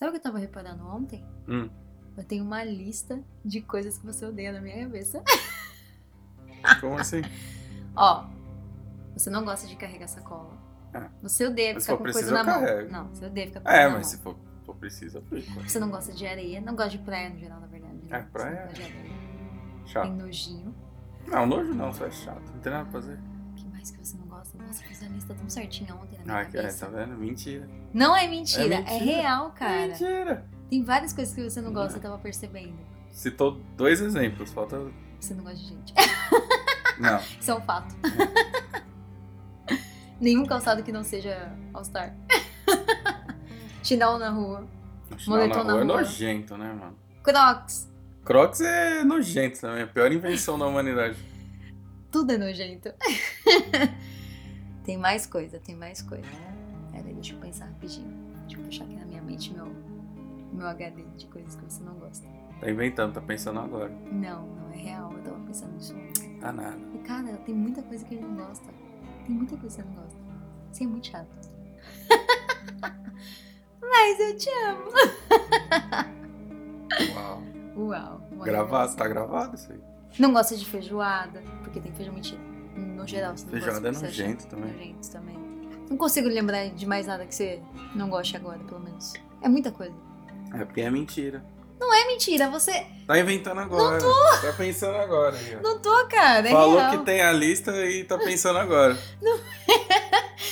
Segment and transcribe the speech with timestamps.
[0.00, 1.22] Sabe o que eu tava reparando ontem?
[1.46, 1.68] Hum.
[2.16, 5.22] Eu tenho uma lista de coisas que você odeia na minha cabeça.
[6.80, 7.20] Como assim?
[7.94, 8.24] Ó,
[9.12, 10.56] você não gosta de carregar sacola.
[10.94, 11.10] Ah.
[11.20, 12.60] Você odeia Mas ficar com coisa na mão.
[12.60, 12.90] carrego.
[12.90, 14.10] Não, você odeia ficar com É, coisa na mas mão.
[14.16, 15.42] se for, for preciso, eu.
[15.68, 17.92] Você não gosta de areia, não gosta de praia no geral, na verdade.
[17.96, 18.06] né?
[18.10, 19.02] É, Você praia não gosta de areia.
[19.04, 20.12] Tem Chato.
[20.12, 20.74] nojinho.
[21.26, 22.50] Não, nojo não, só é chato.
[22.54, 23.18] Não tem nada pra fazer.
[23.80, 24.58] Mais que você não gosta?
[24.58, 26.84] Nossa, eu fiz a lista tão certinha ontem na minha Ah, é, cabeça.
[26.86, 27.16] tá vendo?
[27.16, 27.66] Mentira.
[27.94, 29.04] Não é mentira, É é, mentira.
[29.04, 29.86] real, É cara.
[29.88, 30.46] mentira.
[30.68, 32.74] Tem várias coisas que você não gosta, eu tava percebendo.
[33.10, 34.78] Citou dois exemplos, falta.
[35.18, 35.94] Você não gosta de gente.
[36.98, 37.18] Não.
[37.40, 37.94] Isso é um fato.
[40.20, 42.14] Nenhum calçado que não seja All-Star.
[43.82, 44.68] Chinelo na rua.
[45.26, 45.96] Moletom na rua é rua.
[46.02, 46.94] nojento, né, mano?
[47.22, 47.90] Crocs.
[48.24, 51.16] Crocs é nojento também, a pior invenção da humanidade.
[52.10, 52.92] Tudo é nojento.
[54.84, 56.28] tem mais coisa, tem mais coisa.
[56.90, 58.10] Peraí, deixa eu pensar rapidinho.
[58.46, 59.66] Deixa eu puxar aqui na minha mente meu,
[60.52, 62.26] meu HD de coisas que você não gosta.
[62.60, 63.90] Tá inventando, tá pensando agora.
[64.10, 65.12] Não, não é real.
[65.12, 66.38] Eu tava pensando nisso ontem.
[66.40, 66.78] Tá nada.
[66.94, 68.68] E, cara, tem muita coisa que ele não gosta.
[69.24, 70.18] Tem muita coisa que você não gosta.
[70.72, 71.50] Você é muito chato.
[73.80, 74.90] Mas eu te amo.
[77.14, 77.42] Uau.
[77.76, 78.20] Uau.
[78.44, 79.80] Gravado, tá gravado isso aí.
[80.18, 82.40] Não gosta de feijoada, porque tem feijão mentira.
[82.76, 84.72] No geral, você não Feijoada gosta é nojento também.
[84.72, 85.36] Nojento também.
[85.88, 87.60] Não consigo lembrar de mais nada que você
[87.94, 89.12] não goste agora, pelo menos.
[89.42, 89.94] É muita coisa.
[90.54, 91.44] É porque é mentira.
[91.82, 92.86] É mentira, você.
[93.06, 93.98] Tá inventando agora.
[94.00, 95.34] Tá pensando agora.
[95.58, 95.62] ó.
[95.62, 96.48] Não tô, cara.
[96.48, 96.90] É Falou real.
[96.90, 98.96] que tem a lista e tá pensando agora.
[99.20, 99.38] Não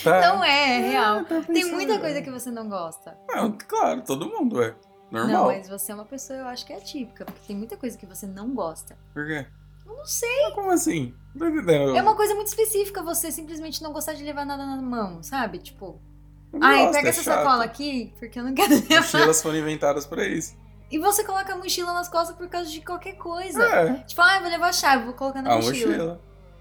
[0.05, 0.21] Tá.
[0.21, 1.25] Não é, é real.
[1.25, 2.09] tá Tem muita agora.
[2.09, 3.19] coisa que você não gosta.
[3.29, 4.75] Não, claro, todo mundo é.
[5.11, 5.47] Não, Normal.
[5.47, 8.05] mas você é uma pessoa, eu acho que é atípica, porque tem muita coisa que
[8.07, 8.97] você não gosta.
[9.15, 9.47] Por quê?
[9.87, 10.51] Eu não sei.
[10.55, 11.15] Como assim?
[11.35, 11.97] Não entendendo.
[11.97, 15.59] É uma coisa muito específica você simplesmente não gostar de levar nada na mão, sabe?
[15.59, 15.99] Tipo,
[16.53, 17.39] Não ai, gosto, pega é essa chato.
[17.39, 18.97] sacola aqui, porque eu não quero levar.
[19.01, 20.55] Mochilas foram inventadas pra isso.
[20.91, 23.63] E você coloca a mochila nas costas por causa de qualquer coisa.
[23.63, 23.95] É.
[24.05, 25.87] Tipo, ah, vou levar a chave, vou colocar na A mochila.
[25.93, 26.21] mochila.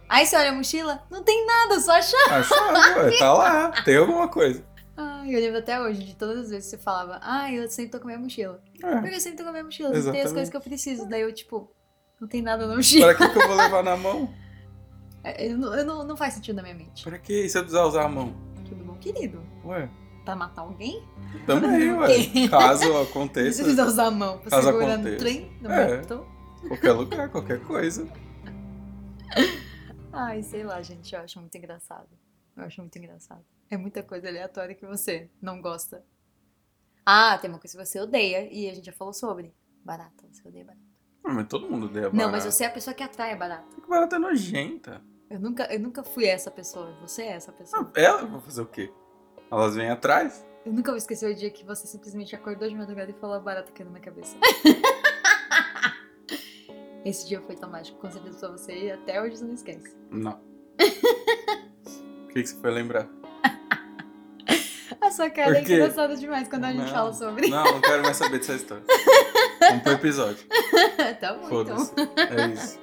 [0.10, 2.34] Aí você olha a mochila, não tem nada, só a chave.
[2.34, 3.72] A chave, ué, tá lá.
[3.84, 4.64] Tem alguma coisa.
[5.20, 7.92] Ai, eu lembro até hoje de todas as vezes que você falava, ah, eu sempre
[7.92, 8.62] tô com a minha mochila.
[8.84, 9.00] É.
[9.02, 10.34] Porque eu sempre tô com a minha mochila, não tem as Exatamente.
[10.34, 11.10] coisas que eu preciso.
[11.10, 11.72] Daí eu, tipo,
[12.22, 13.14] não tem nada na mochila.
[13.16, 14.34] Pra que, que eu vou levar na mão?
[15.24, 17.04] É, Eu não, eu não, não faz sentido na minha mente.
[17.04, 17.34] Pra que?
[17.46, 18.34] E se eu precisar usar a mão?
[18.64, 19.44] Tudo bom, querido?
[19.66, 19.90] Ué,
[20.24, 21.04] Pra matar alguém?
[21.46, 22.48] também, ué.
[22.50, 26.02] Caso Você aconteça, precisa usar a mão pra Caso segurar no trem, no É.
[26.70, 28.08] qualquer lugar, qualquer coisa.
[30.14, 32.08] Ai, sei lá, gente, eu acho muito engraçado.
[32.56, 33.44] Eu acho muito engraçado.
[33.70, 36.04] É muita coisa aleatória que você não gosta.
[37.06, 39.54] Ah, tem uma coisa que você odeia e a gente já falou sobre.
[39.84, 40.84] Barata, você odeia barata.
[41.24, 42.32] Ah, mas todo mundo odeia Não, barata.
[42.32, 43.76] mas você é a pessoa que atrai a barata.
[43.82, 45.02] Que barata é nojenta.
[45.30, 46.94] Eu nunca, eu nunca fui essa pessoa.
[47.02, 47.92] Você é essa pessoa.
[47.96, 48.92] Ah, Ela, vou fazer o quê?
[49.52, 50.46] Elas vêm atrás?
[50.66, 53.40] Eu nunca vou esquecer o dia que você simplesmente acordou de madrugada e falou a
[53.40, 54.36] barata caindo na cabeça.
[57.06, 59.96] Esse dia foi tão mágico, com certeza pra você e até hoje você não esquece.
[60.10, 60.40] Não.
[62.24, 63.10] O que, que você foi lembrar?
[65.18, 65.74] A sua cara é Por quê?
[65.74, 67.48] engraçada demais quando a gente Não, fala sobre.
[67.50, 68.84] Não, não quero mais saber dessa história.
[69.60, 70.46] Vamos pro episódio.
[71.20, 71.92] tá bom, Foda-se.
[71.92, 72.08] então.
[72.38, 72.80] É isso.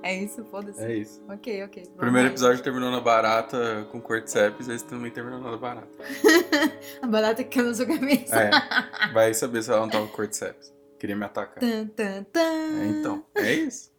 [0.00, 0.80] É isso, foda-se.
[0.84, 1.20] É isso.
[1.28, 1.82] Ok, ok.
[1.96, 5.88] O primeiro episódio terminou na barata com cordyceps, esse também terminou na barata.
[7.02, 8.36] A barata que caiu na sua cabeça.
[8.36, 9.12] É.
[9.12, 10.72] Vai saber se ela não tava com cordyceps.
[11.00, 11.58] Queria me atacar.
[11.58, 12.40] Tan, tan, tan.
[12.40, 13.90] É, então, é isso.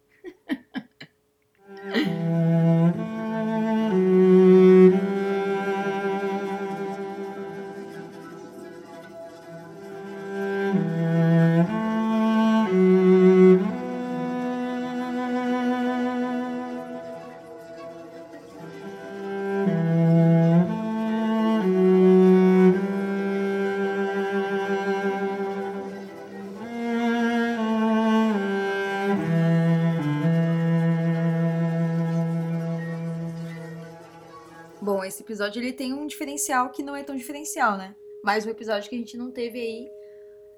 [35.38, 37.94] Episódio ele tem um diferencial que não é tão diferencial, né?
[38.24, 39.88] Mais um episódio que a gente não teve aí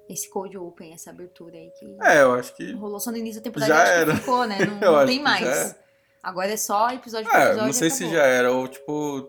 [0.09, 2.71] esse cold open, essa abertura aí que É, eu acho que.
[2.73, 4.15] rolou só no início da temporada Já era.
[4.15, 4.57] ficou, né?
[4.81, 5.75] Não, não tem mais.
[6.23, 7.65] Agora é só episódio por É, episódio.
[7.65, 9.27] não sei se já era, ou tipo,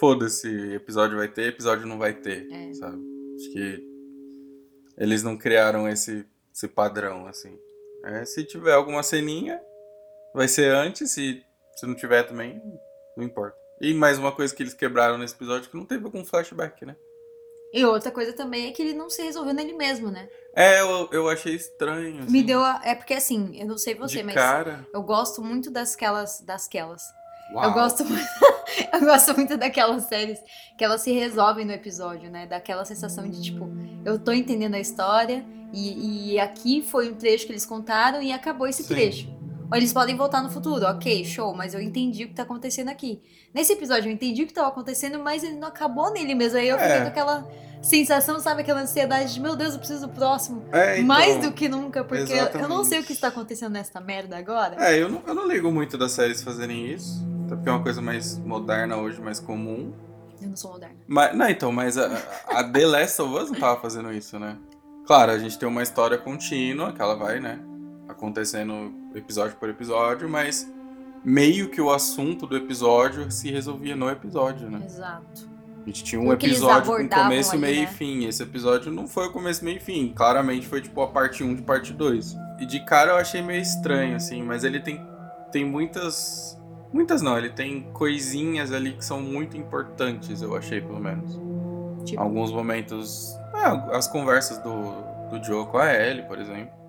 [0.00, 2.72] foda-se, episódio vai ter, episódio não vai ter, É.
[2.74, 2.98] sabe?
[3.36, 3.84] Acho que
[4.98, 7.56] eles não criaram esse, esse padrão, assim.
[8.04, 9.60] É, se tiver alguma ceninha,
[10.34, 11.42] vai ser antes, se,
[11.76, 12.60] se não tiver também,
[13.16, 13.56] não importa.
[13.80, 16.96] E mais uma coisa que eles quebraram nesse episódio, que não teve algum flashback, né?
[17.72, 20.28] E outra coisa também é que ele não se resolveu nele mesmo, né?
[20.54, 22.80] É, eu, eu achei estranho, assim, Me deu a...
[22.84, 24.84] É porque assim, eu não sei você, de mas cara.
[24.92, 26.40] eu gosto muito dasquelas.
[26.40, 27.02] dasquelas.
[27.54, 27.64] Uau.
[27.64, 28.26] Eu gosto muito.
[28.92, 30.38] Eu gosto muito daquelas séries
[30.78, 32.46] que elas se resolvem no episódio, né?
[32.46, 33.68] Daquela sensação de tipo,
[34.04, 38.30] eu tô entendendo a história e, e aqui foi um trecho que eles contaram e
[38.32, 38.94] acabou esse Sim.
[38.94, 39.39] trecho.
[39.70, 42.88] Ou eles podem voltar no futuro, ok, show, mas eu entendi o que tá acontecendo
[42.88, 43.20] aqui.
[43.54, 46.58] Nesse episódio eu entendi o que tava acontecendo, mas ele não acabou nele mesmo.
[46.58, 47.00] Aí eu fiquei É.
[47.02, 47.48] com aquela
[47.82, 50.64] sensação, sabe, aquela ansiedade de meu Deus, eu preciso do próximo.
[50.72, 52.86] É, então, Mais do que nunca, porque eu não exatamente.
[52.88, 54.76] sei o que está acontecendo nessa merda agora.
[54.78, 57.24] É, eu não, eu não ligo muito das séries fazerem isso.
[57.46, 59.92] Até porque é uma coisa mais moderna hoje, mais comum.
[60.42, 60.96] Eu não sou moderna.
[61.06, 62.10] Mas, não, então, mas a,
[62.48, 64.56] a The Last of Us não tava fazendo isso, né?
[65.06, 67.58] Claro, a gente tem uma história contínua, que ela vai, né?
[68.08, 70.70] Acontecendo episódio por episódio, mas
[71.24, 74.82] meio que o assunto do episódio se resolvia no episódio, né?
[74.84, 75.50] Exato.
[75.82, 77.82] A gente tinha um episódio com começo, ali, meio né?
[77.84, 78.26] e fim.
[78.26, 80.12] Esse episódio não foi o começo, meio e fim.
[80.14, 82.36] Claramente foi tipo a parte 1 de parte 2.
[82.60, 85.00] E de cara eu achei meio estranho, assim, mas ele tem,
[85.50, 86.58] tem muitas.
[86.92, 91.38] Muitas não, ele tem coisinhas ali que são muito importantes, eu achei, pelo menos.
[92.04, 93.34] Tipo, Alguns momentos.
[93.54, 96.79] ah, as conversas do, do Joe com a Ellie, por exemplo.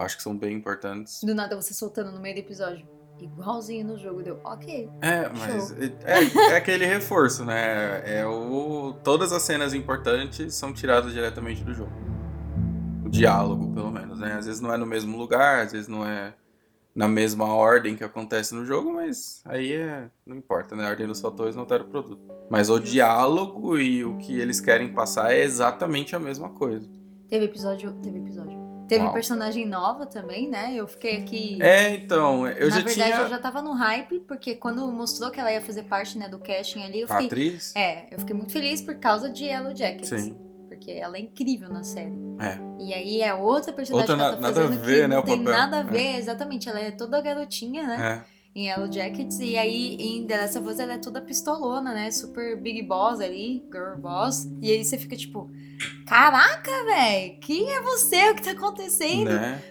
[0.00, 1.22] Acho que são bem importantes.
[1.22, 2.88] do nada você soltando no meio do episódio.
[3.20, 4.40] Igualzinho no jogo, deu.
[4.42, 4.88] Ok.
[5.02, 8.02] É, mas é, é aquele reforço, né?
[8.06, 11.92] É o, todas as cenas importantes são tiradas diretamente do jogo.
[13.04, 14.32] O diálogo, pelo menos, né?
[14.38, 16.32] Às vezes não é no mesmo lugar, às vezes não é
[16.94, 20.86] na mesma ordem que acontece no jogo, mas aí é, não importa, né?
[20.86, 22.22] A ordem dos fatores não altera o produto.
[22.48, 26.88] Mas o diálogo e o que eles querem passar é exatamente a mesma coisa.
[27.28, 27.92] Teve episódio.
[28.02, 28.59] Teve episódio.
[28.90, 29.12] Teve Uau.
[29.12, 30.74] personagem nova também, né?
[30.74, 31.58] Eu fiquei aqui.
[31.62, 33.16] É, então, eu Na já verdade, tinha.
[33.20, 36.40] eu já tava no hype, porque quando mostrou que ela ia fazer parte né, do
[36.40, 37.26] casting ali, eu A fiquei.
[37.26, 37.72] atriz?
[37.76, 40.08] É, eu fiquei muito feliz por causa de Yellow Jackets.
[40.08, 40.36] Sim.
[40.68, 42.12] Porque ela é incrível na série.
[42.40, 42.58] É.
[42.82, 45.08] E aí é outra personagem Outra que ela na- tá nada a fazendo ver, que
[45.08, 45.52] né, não tem papel.
[45.60, 45.84] nada a É.
[45.84, 46.68] ver, exatamente.
[46.68, 48.24] Ela é toda garotinha, né?
[48.26, 48.40] É.
[48.58, 49.38] Em Yellow Jackets.
[49.38, 52.10] E aí em The Last of Us ela é toda pistolona, né?
[52.10, 54.50] Super big boss ali, girl boss.
[54.60, 55.48] E aí você fica tipo,
[56.10, 58.30] caraca, velho, quem é você?
[58.30, 59.30] O que tá acontecendo?
[59.30, 59.62] Né?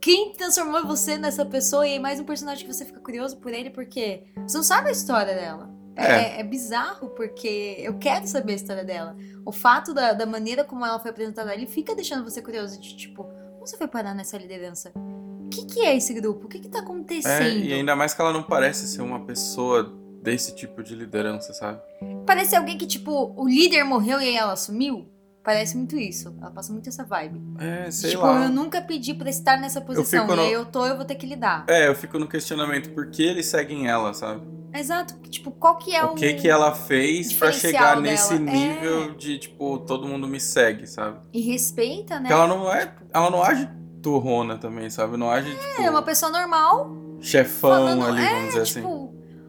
[0.00, 1.84] Quem transformou você nessa pessoa?
[1.84, 4.90] E aí mais um personagem que você fica curioso por ele, porque você não sabe
[4.90, 5.68] a história dela.
[5.96, 6.10] É, É.
[6.36, 9.16] é- é bizarro, porque eu quero saber a história dela.
[9.44, 12.96] O fato da, da maneira como ela foi apresentada ali fica deixando você curioso de
[12.96, 14.92] tipo, como você foi parar nessa liderança?
[14.94, 16.46] O que, que é esse grupo?
[16.46, 17.58] O que, que tá É, acontecendo?
[17.58, 19.92] e ainda mais que ela não parece ser uma pessoa
[20.22, 21.80] desse tipo de liderança, sabe?
[22.24, 25.11] Parece alguém que, tipo, o líder morreu e aí ela assumiu.
[25.44, 26.34] Parece muito isso.
[26.40, 27.40] Ela passa muito essa vibe.
[27.58, 28.44] É, sei tipo, lá.
[28.44, 30.20] eu nunca pedi pra estar nessa posição.
[30.22, 31.64] fico E no- aí eu tô, eu vou ter que lidar.
[31.68, 34.40] É, eu fico no questionamento por que eles seguem ela, sabe?
[34.72, 35.14] Exato.
[35.28, 36.12] Tipo, qual que é o.
[36.12, 38.00] o que que ela fez pra diferencial chegar dela.
[38.02, 38.38] nesse É.
[38.38, 41.18] nível de, tipo, todo mundo me segue, sabe?
[41.32, 42.28] E respeita, né?
[42.28, 42.94] Porque ela não é.
[43.12, 43.68] Ela não age
[44.02, 45.16] turrona também, sabe?
[45.16, 46.90] Não age, tipo, É uma pessoa normal.
[47.20, 48.80] chefão falando- ali, vamos dizer É, assim.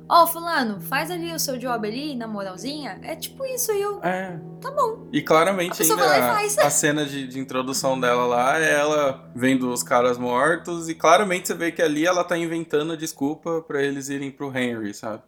[0.08, 3.00] Ó, fulano, faz ali o seu job ali, na moralzinha.
[3.04, 4.00] É tipo isso aí, eu.
[4.04, 4.40] É.
[4.62, 5.08] Tá bom.
[5.12, 9.30] E claramente A ainda e a, a cena de, de introdução dela lá é ela
[9.36, 13.82] vendo os caras mortos e claramente você vê que ali ela tá inventando desculpa pra
[13.82, 15.22] eles irem pro Henry, sabe?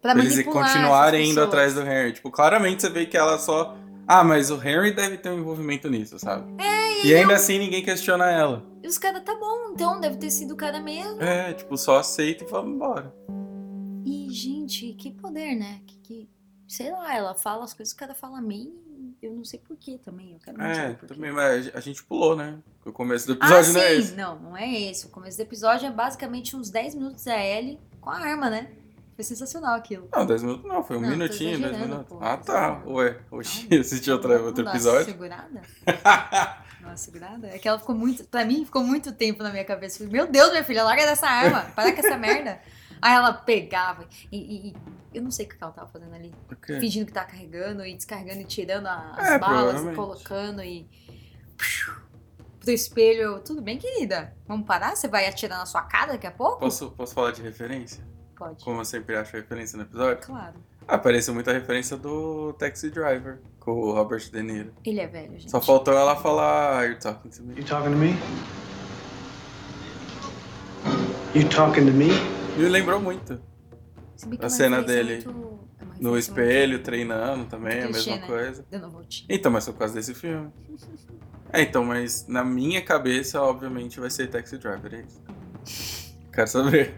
[0.00, 2.12] Pra Pra eles continuarem indo atrás do Henry.
[2.12, 3.76] Tipo, claramente você vê que ela só.
[4.06, 6.44] Ah, mas o Henry deve ter um envolvimento nisso, sabe?
[6.60, 8.64] É, E ainda assim ninguém questiona ela.
[8.82, 11.22] E os caras, tá bom, então deve ter sido o cara mesmo.
[11.22, 13.14] É, tipo, só aceita e vamos embora.
[14.66, 15.80] Gente, que poder, né?
[15.86, 16.28] Que, que-
[16.68, 18.80] sei lá, ela fala as coisas que o cara fala meio.
[19.20, 20.32] Eu não sei porquê também.
[20.32, 22.58] Eu quero É, também, mas a gente pulou, né?
[22.84, 23.72] O começo do Ah, episódio sim!
[23.74, 24.14] não é esse.
[24.14, 25.06] Não, não é esse.
[25.06, 28.70] O começo do episódio é basicamente uns 10 minutos da Ellie com a arma, né?
[29.14, 30.08] Foi sensacional aquilo.
[30.12, 32.18] Não, 10 minutos não, foi um Não, minutinho, 10 exagerando, minutos.
[32.18, 32.24] pô.
[32.24, 32.82] Ah, tá.
[32.86, 35.04] Ué, oxi, assistiu outra, outro episódio?
[35.04, 35.62] segurada?
[36.80, 37.46] Uma segurada?
[37.48, 38.24] É que ela ficou muito.
[38.24, 40.02] Pra mim, ficou muito tempo na minha cabeça.
[40.04, 41.60] Meu Deus, minha filha, larga dessa arma.
[41.76, 42.60] Para com essa merda.
[43.02, 44.74] Aí ela pegava e, e- e
[45.12, 46.32] eu não sei o que ela tava fazendo ali.
[46.50, 46.78] O quê?
[46.78, 50.88] Fingindo que tá carregando e descarregando e tirando a- as É, balas e colocando e.
[52.60, 53.40] Pro espelho.
[53.40, 54.32] Tudo bem, querida?
[54.46, 54.94] Vamos parar?
[54.94, 56.60] Você vai atirar na sua cara daqui a pouco?
[56.60, 58.04] Posso, posso falar de referência?
[58.36, 58.64] Pode.
[58.64, 60.24] Como eu sempre acho referência no episódio?
[60.24, 60.54] Claro.
[60.86, 64.72] Apareceu muita referência do Taxi Driver, com o Robert De Niro.
[64.84, 65.50] Ele é velho, gente.
[65.50, 67.54] Só faltou ela falar, "Ah, you're talking to me.
[67.58, 68.14] You talking to me?
[71.34, 72.08] You talking to me?
[72.56, 73.40] Me lembrou muito.
[74.40, 78.32] A é cena dele muito- é No espelho, treinando também, a muito clichê, mesma né?
[78.32, 78.66] coisa.
[78.70, 79.26] Dando voltinha.
[79.28, 80.50] Então, mas foi por causa desse filme.
[81.54, 86.14] É, então, mas na minha cabeça, obviamente, vai ser Taxi Driver, é isso.
[86.32, 86.94] Quero saber.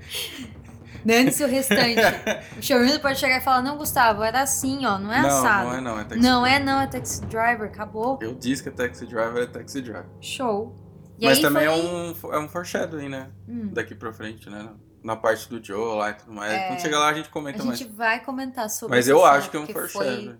[1.04, 1.98] Dane-se o restante.
[2.56, 5.64] o showrunner pode chegar e falar, não, Gustavo, era assim, ó, não é não, assado.
[5.70, 6.60] não é não, é Taxi Não Driver.
[6.60, 8.18] é não, é Taxi Driver, acabou.
[8.22, 10.06] Eu disse que é Taxi Driver, é Taxi Driver.
[10.20, 10.72] Show.
[11.18, 11.74] E mas também foi...
[11.74, 13.30] é um, é um foreshadowing, né?
[13.48, 14.68] Hum, Daqui pra frente, né?
[15.04, 16.50] Na parte do Joe lá e tudo mais.
[16.52, 16.68] É.
[16.68, 17.94] Quando chegar lá a gente A comenta gente mais.
[17.94, 20.26] vai comentar sobre Mas eu cena, acho que é um porque foreshadowing.
[20.26, 20.36] foi,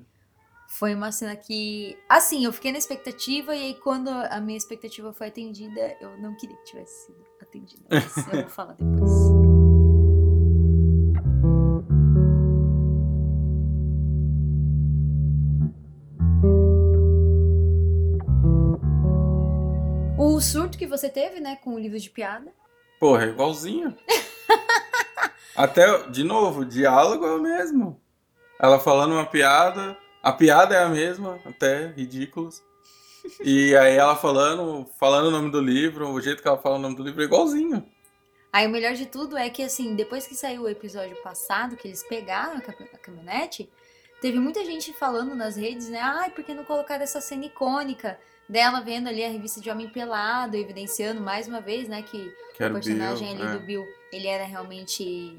[0.68, 1.96] foi uma cena que.
[2.08, 6.34] Assim, eu fiquei na expectativa, e aí quando a minha expectativa foi atendida, eu não
[6.34, 7.82] queria que tivesse sido atendida.
[7.90, 9.10] Mas eu vou falar depois.
[20.16, 22.52] O surto que você teve, né, com o livro de piada.
[22.98, 23.94] Porra, é igualzinho.
[25.56, 28.00] Até, de novo, o diálogo é o mesmo.
[28.58, 32.62] Ela falando uma piada, a piada é a mesma, até ridículos.
[33.42, 36.80] E aí ela falando, falando o nome do livro, o jeito que ela fala o
[36.80, 37.84] nome do livro é igualzinho.
[38.52, 41.88] Aí o melhor de tudo é que, assim, depois que saiu o episódio passado, que
[41.88, 43.68] eles pegaram a cam- a caminhonete,
[44.20, 46.00] teve muita gente falando nas redes, né?
[46.00, 48.18] Ai, por que não colocaram essa cena icônica
[48.48, 52.62] dela vendo ali a revista de Homem Pelado, evidenciando mais uma vez, né, que Que
[52.62, 53.58] o era o personagem Bill, ali é.
[53.58, 55.36] do Bill, ele era realmente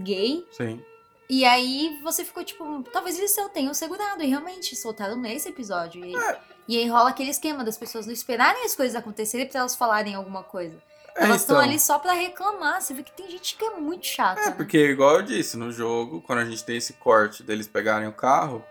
[0.00, 0.46] gay.
[0.52, 0.82] Sim.
[1.30, 6.04] E aí você ficou tipo, talvez eles só tenham segurado, e realmente soltaram nesse episódio.
[6.04, 6.38] E, É.
[6.66, 10.14] e aí rola aquele esquema das pessoas não esperarem as coisas acontecerem pra elas falarem
[10.14, 10.76] alguma coisa.
[11.16, 11.68] É, Elas estão então.
[11.68, 12.80] ali só pra reclamar.
[12.80, 14.40] Você vê que tem gente que é muito chata.
[14.40, 14.50] É, né?
[14.52, 18.12] porque igual eu disse, no jogo, quando a gente tem esse corte deles pegarem o
[18.12, 18.64] carro,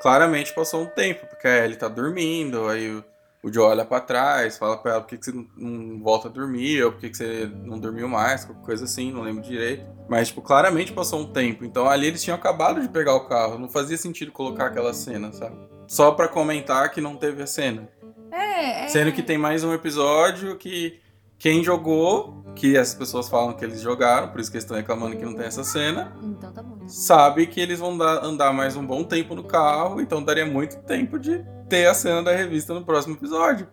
[0.00, 3.02] claramente passou um tempo, porque a Ellie tá dormindo, aí
[3.42, 6.28] o, Joe olha pra trás, fala pra ela por que, que você não, não volta
[6.28, 9.42] a dormir, ou por que, que você não dormiu mais, qualquer coisa assim, não lembro
[9.42, 9.84] direito.
[10.08, 11.64] Mas, tipo, claramente passou um tempo.
[11.64, 15.32] Então ali eles tinham acabado de pegar o carro, não fazia sentido colocar aquela cena,
[15.32, 15.56] sabe?
[15.88, 17.88] Só pra comentar que não teve a cena.
[18.30, 18.88] É, é.
[18.88, 21.01] Sendo que tem mais um episódio que
[21.42, 25.16] quem jogou, que as pessoas falam que eles jogaram, por isso que eles estão reclamando
[25.16, 26.86] que não tem essa cena, Então tá bom.
[26.86, 30.76] sabe que eles vão dar- andar mais um bom tempo no carro, então daria muito
[30.84, 33.66] tempo de ter a cena da revista no próximo episódio.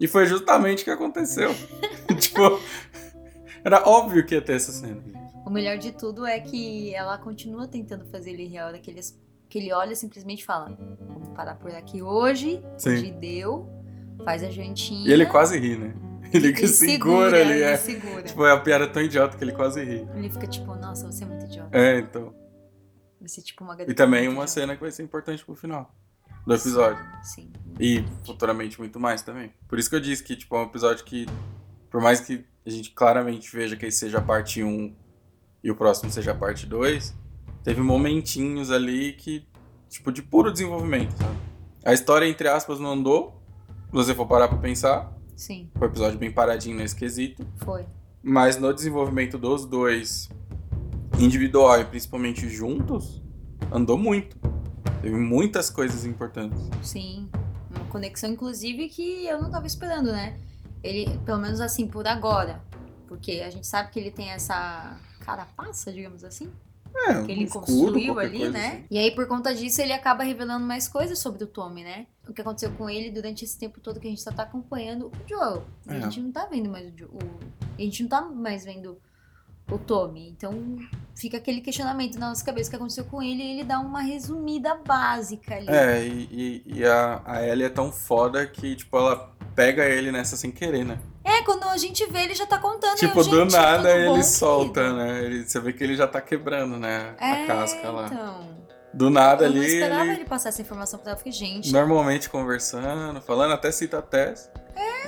[0.00, 1.50] E foi justamente o que aconteceu.
[2.18, 2.40] tipo,
[3.62, 5.02] era óbvio que ia ter essa cena.
[5.44, 8.48] O melhor de tudo é que ela continua tentando fazer ele
[8.80, 9.00] que ele,
[9.50, 10.74] que ele olha e simplesmente fala:
[11.06, 12.64] Vamos parar por aqui hoje.
[12.78, 12.94] Sim.
[12.94, 13.68] Hoje deu.
[14.24, 15.06] Faz a jantinha.
[15.08, 15.94] E ele quase ri, né?
[16.32, 17.76] Ele que e segura, ali, ele é.
[17.76, 18.22] segura.
[18.22, 20.06] Tipo, a piada é tão idiota que ele quase ri.
[20.14, 21.76] Ele fica tipo, nossa, você é muito idiota.
[21.76, 22.34] É, então.
[23.20, 24.48] Vai ser tipo uma E também uma idiota.
[24.48, 25.94] cena que vai ser importante pro final
[26.46, 27.04] do episódio.
[27.22, 27.50] Sim.
[27.80, 29.52] E futuramente muito mais também.
[29.68, 31.26] Por isso que eu disse que, tipo, é um episódio que,
[31.90, 34.94] por mais que a gente claramente veja que esse seja a parte 1
[35.62, 37.14] e o próximo seja a parte 2,
[37.64, 39.46] teve momentinhos ali que,
[39.88, 41.36] tipo, de puro desenvolvimento, sabe?
[41.84, 43.40] A história, entre aspas, não andou,
[43.86, 45.12] se você for parar pra pensar.
[45.36, 47.46] Sim, Foi um episódio bem paradinho nesse quesito.
[47.56, 47.84] foi.
[48.22, 50.28] Mas no desenvolvimento dos dois,
[51.18, 53.22] individual e principalmente juntos,
[53.70, 54.36] andou muito.
[55.00, 56.58] Teve muitas coisas importantes.
[56.82, 57.28] Sim.
[57.70, 60.40] Uma conexão, inclusive, que eu não tava esperando, né?
[60.82, 62.60] Ele, pelo menos assim, por agora.
[63.06, 66.50] Porque a gente sabe que ele tem essa carapaça, digamos assim.
[67.08, 68.66] É, que ele escudo, construiu ali, coisa né?
[68.68, 68.84] assim.
[68.90, 72.06] E aí, por conta disso, ele acaba revelando mais coisas sobre o Tommy, né?
[72.28, 75.06] O que aconteceu com ele durante esse tempo todo que a gente só tá acompanhando
[75.06, 75.64] o Joel.
[75.86, 76.00] A É.
[76.02, 77.18] gente não tá vendo mais o, o
[77.78, 78.98] A gente não tá mais vendo
[79.70, 80.28] o Tommy.
[80.30, 80.76] Então,
[81.14, 84.00] fica aquele questionamento na nossa cabeça o que aconteceu com ele e ele dá uma
[84.00, 85.68] resumida básica ali.
[85.68, 90.12] É, e, e- e a, a Ellie é tão foda que, tipo, ela pega ele
[90.12, 90.98] nessa sem querer, né?
[91.24, 92.96] É, quando a gente vê, ele já tá contando.
[92.96, 95.24] tipo, eu, do "Gente, nada tudo bom, ele solta, querido?" né?
[95.24, 97.14] Ele, você vê que ele já tá quebrando, né?
[97.18, 98.06] É, a casca lá.
[98.06, 98.56] então.
[98.94, 101.14] Do nada Eu não ali, esperava ele ele passar essa informação pra ela.
[101.14, 104.48] Eu fiquei, gente, normalmente conversando, falando, até cita a Tess.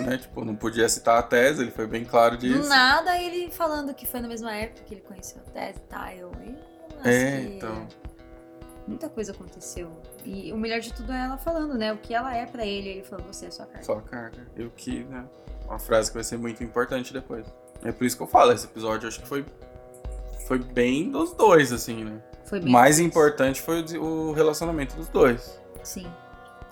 [0.00, 0.17] Né?
[0.19, 2.59] Tipo, não podia citar a Tess, ele foi bem claro disso.
[2.59, 2.62] É.
[2.62, 5.81] do nada ele falando que foi na mesma época que ele conheceu a Tess e
[5.88, 6.07] tal.
[6.09, 7.87] Eu, "Ih, É, lasqueira." então.
[8.88, 9.90] Muita coisa aconteceu.
[10.25, 11.92] E o melhor de tudo é ela falando, né?
[11.92, 12.88] O que ela é pra ele.
[12.88, 13.85] Ele falou, você é sua carta.
[13.85, 14.47] Só a carga.
[14.57, 15.25] E o que, né?
[15.66, 17.47] Uma frase que vai ser muito importante depois.
[17.85, 19.45] É por isso que eu falo, esse episódio eu acho que foi.
[20.47, 22.23] Foi bem dos dois, assim, né?
[22.47, 25.61] Foi bem mais importante foi o relacionamento dos dois.
[25.85, 26.07] Sim.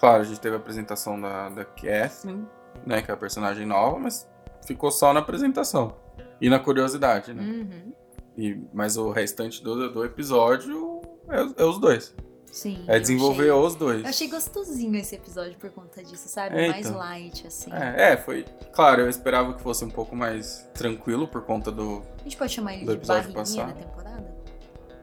[0.00, 2.49] Claro, a gente teve a apresentação da, da Kathleen,
[2.87, 3.02] né?
[3.02, 4.26] Que é a personagem nova, mas
[4.66, 5.94] ficou só na apresentação.
[6.40, 7.42] E na curiosidade, né?
[7.42, 7.92] Uhum.
[8.37, 10.85] E, mas o restante do, do episódio
[11.28, 12.14] é, é os dois.
[12.50, 12.85] Sim.
[12.88, 14.02] É desenvolver achei- os dois.
[14.02, 16.56] Eu achei gostosinho esse episódio por conta disso, sabe?
[16.59, 16.99] É, mais então.
[16.99, 17.71] light, assim.
[17.73, 18.47] É, é, foi.
[18.73, 22.02] Claro, eu esperava que fosse um pouco mais tranquilo por conta do.
[22.21, 23.75] A gente pode chamar ele de barriguinha passado.
[23.75, 24.35] da temporada?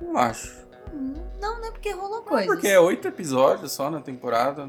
[0.01, 0.63] Não acho.
[0.91, 1.69] Hum, Não, né?
[1.71, 2.47] Porque rolou Não, coisas.
[2.47, 4.67] porque é oito episódios só na temporada.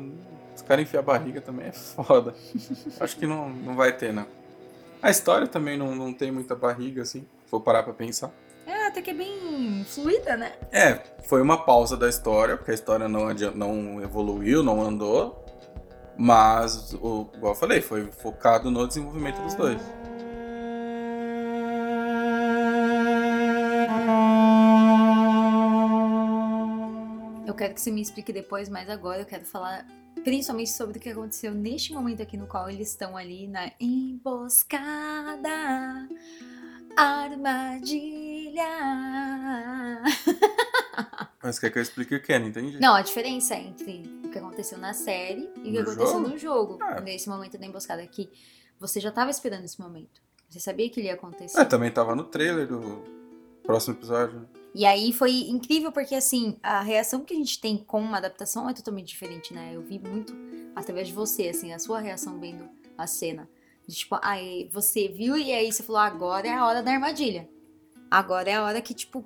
[0.54, 2.34] Os caras enfiar a barriga também é foda.
[3.00, 4.26] acho que não, não vai ter, não.
[5.02, 7.20] A história também não, não tem muita barriga, assim.
[7.44, 8.30] Se for parar pra pensar.
[8.66, 10.52] É, até que é bem fluida, né?
[10.72, 15.44] É, foi uma pausa da história, porque a história não, não evoluiu, não andou.
[16.16, 19.80] Mas, o, igual eu falei, foi focado no desenvolvimento dos dois.
[27.46, 29.86] Eu quero que você me explique depois, mas agora eu quero falar
[30.22, 35.50] principalmente sobre o que aconteceu neste momento aqui no qual eles estão ali na emboscada
[36.96, 38.62] armadilha.
[41.42, 42.38] Mas quer que eu explique o que?
[42.38, 42.80] Não entendi.
[42.80, 46.28] Não, a diferença entre o que aconteceu na série e o que aconteceu jogo?
[46.28, 47.00] no jogo, Ah.
[47.00, 48.30] nesse momento da emboscada aqui.
[48.80, 50.22] Você já tava esperando esse momento.
[50.48, 51.60] Você sabia que ele ia acontecer.
[51.60, 53.02] É, também tava no trailer do
[53.62, 54.40] próximo episódio.
[54.40, 54.46] né?
[54.74, 58.68] E aí foi incrível porque, assim, a reação que a gente tem com uma adaptação
[58.68, 59.70] é totalmente diferente, né?
[59.74, 60.34] Eu vi muito
[60.74, 63.48] através de você, assim, a sua reação vendo a cena.
[63.88, 67.48] Tipo, aí você viu e aí você falou, agora é a hora da armadilha.
[68.10, 69.24] Agora é a hora que, tipo,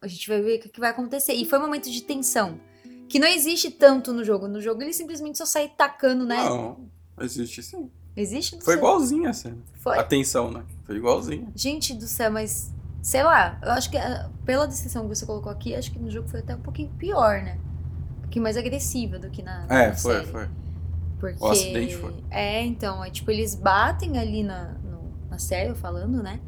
[0.00, 1.32] a gente vai ver o que, vai acontecer.
[1.32, 2.60] E foi um momento de tensão.
[3.08, 4.46] Que não existe tanto no jogo.
[4.48, 6.36] No jogo ele simplesmente só sai tacando, né?
[6.36, 6.88] Não,
[7.20, 7.90] existe sim.
[8.16, 8.56] Existe?
[8.56, 9.58] Não Foi igualzinha a cena.
[9.74, 9.98] Foi.
[9.98, 10.64] Atenção, né?
[10.84, 11.48] Foi igualzinha.
[11.54, 12.72] Gente do céu, mas
[13.02, 16.10] sei lá, eu acho que ah, pela descrição que você colocou aqui, acho que no
[16.10, 17.58] jogo foi até um pouquinho pior, né?
[18.18, 20.26] Um pouquinho mais agressiva do que na, É, na foi, série.
[20.26, 20.48] foi.
[21.22, 21.38] Porque...
[21.44, 22.12] O acidente foi.
[22.32, 26.40] É, então, é tipo, eles batem ali na, no- na série, falando, né?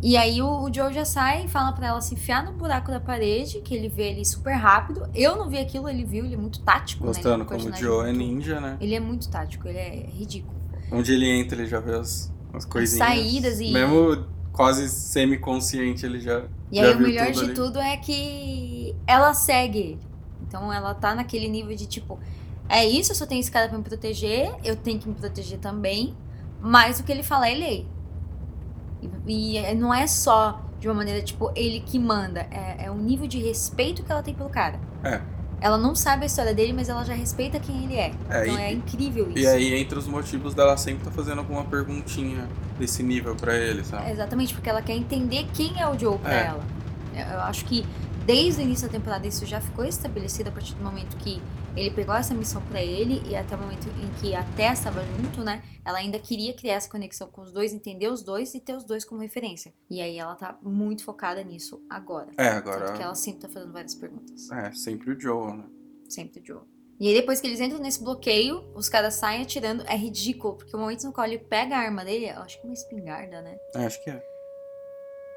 [0.00, 2.88] E aí o, o Joe já sai e fala pra ela se enfiar no buraco
[2.92, 5.08] da parede, que ele vê ali super rápido.
[5.12, 7.44] Eu não vi aquilo, ele viu, ele é muito tático, Mostrando né?
[7.50, 8.76] Ele é um como o Joe é muito- ninja, né?
[8.80, 10.54] Ele é muito tático, ele é ridículo.
[10.92, 13.08] Onde ele entra, ele já vê as, as coisinhas.
[13.08, 16.44] saídas e- Mesmo quase semi-consciente, ele já.
[16.70, 17.54] E já aí o melhor tudo de ali.
[17.54, 19.98] tudo é que ela segue ele.
[20.46, 22.20] Então ela tá naquele nível de tipo,
[22.68, 25.58] é isso, eu só tenho esse cara pra me proteger, eu tenho que me proteger
[25.58, 26.14] também,
[26.60, 27.86] mas o que ele fala é lei.
[29.26, 32.98] E, e não é só de uma maneira, tipo, ele que manda, é, é um
[32.98, 34.78] nível de respeito que ela tem pelo cara.
[35.02, 35.20] É.
[35.60, 38.12] Ela não sabe a história dele, mas ela já respeita quem ele é.
[38.28, 39.38] É, então e- é incrível isso.
[39.38, 42.46] E aí, entre os motivos dela sempre tá fazendo alguma perguntinha
[42.78, 44.08] desse nível pra ele, sabe?
[44.08, 46.46] É, Exatamente, porque ela quer entender quem é o Joe pra É.
[46.46, 46.64] ela.
[47.14, 47.86] Eu acho que
[48.26, 51.40] desde o início da temporada isso já ficou estabelecido a partir do momento que
[51.76, 55.02] ele pegou essa missão pra ele e até o momento em que a Tess estava
[55.04, 55.62] junto, né?
[55.84, 58.84] Ela ainda queria criar essa conexão com os dois, entender os dois e ter os
[58.84, 59.74] dois como referência.
[59.90, 62.30] E aí ela tá muito focada nisso agora.
[62.38, 63.02] É, Tanto que agora.
[63.02, 64.50] ela sempre tá fazendo várias perguntas.
[64.52, 65.64] É, sempre o Joe, né?
[66.08, 66.62] Sempre o Joe.
[67.00, 69.82] E aí depois que eles entram nesse bloqueio, os caras saem atirando.
[69.88, 72.66] É ridículo, porque o momento no qual ele pega a arma dele, eu acho que
[72.66, 73.58] é uma espingarda, né?
[73.74, 74.22] É, acho que é.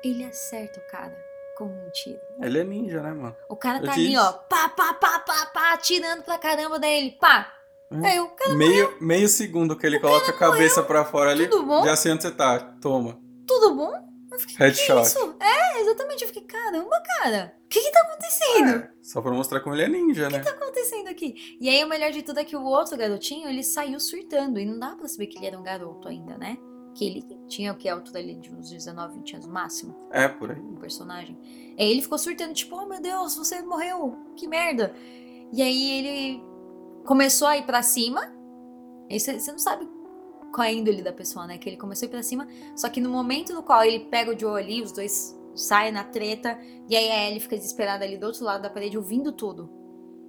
[0.04, 1.27] Ele acerta o cara
[1.58, 2.20] com um tiro.
[2.42, 3.36] Ele é ninja, né, mano?
[3.50, 7.52] O cara tá ali, ó, pá, pá, pá, pá, pá, atirando pra caramba dele, pá.
[7.92, 8.06] Hum.
[8.06, 11.66] Aí o cara, Meio, meio segundo que ele coloca a cabeça pra fora ali, tudo
[11.66, 11.84] bom?
[11.86, 12.60] já sei onde você tá.
[12.82, 13.18] Toma.
[13.48, 14.08] Tudo bom?
[14.30, 15.02] Eu fiquei, que Headshot.
[15.04, 15.36] isso?
[15.42, 16.22] É, exatamente.
[16.22, 17.54] Eu fiquei, caramba, cara.
[17.64, 18.70] O que que tá acontecendo?
[18.84, 20.38] É, só pra mostrar como ele é ninja, né?
[20.38, 21.58] O que tá acontecendo aqui?
[21.62, 24.60] E aí o melhor de tudo é que o outro garotinho, ele saiu surtando.
[24.60, 26.58] E não dá pra saber que ele era um garoto ainda, né?
[26.98, 27.88] Que ele tinha o que?
[27.88, 29.96] A altura ali de uns 19, 20 anos no máximo.
[30.10, 30.60] É, por aí.
[30.60, 31.38] o personagem.
[31.78, 34.96] Aí ele ficou surtando, tipo, oh meu Deus, você morreu, que merda.
[35.54, 36.44] E aí ele
[37.06, 38.34] começou a ir pra cima.
[39.12, 39.88] Você não sabe
[40.52, 41.60] qual é a índole da pessoa, né?
[41.60, 44.34] Que ele começou a ir pra cima, só que no momento no qual ele pega
[44.34, 48.18] o Joe ali, os dois saem na treta, e aí a Ellie fica desesperada ali
[48.18, 49.70] do outro lado da parede, ouvindo tudo.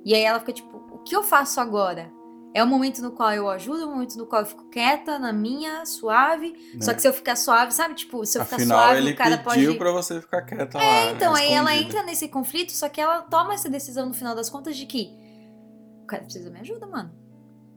[0.04, 2.12] E aí ela fica tipo, o que eu faço agora?
[2.58, 5.16] É o momento no qual eu ajudo, é o momento no qual eu fico quieta,
[5.16, 6.52] na minha, suave.
[6.80, 6.94] Só né?
[6.94, 7.94] que se eu ficar suave, sabe?
[7.94, 9.78] Tipo, se eu ficar Afinal, suave, ele o cara pediu pode.
[9.78, 10.84] pra você ficar quieta lá.
[10.84, 14.34] É, então, aí ela entra nesse conflito, só que ela toma essa decisão no final
[14.34, 15.08] das contas de que
[16.02, 17.14] o cara precisa me ajuda, mano.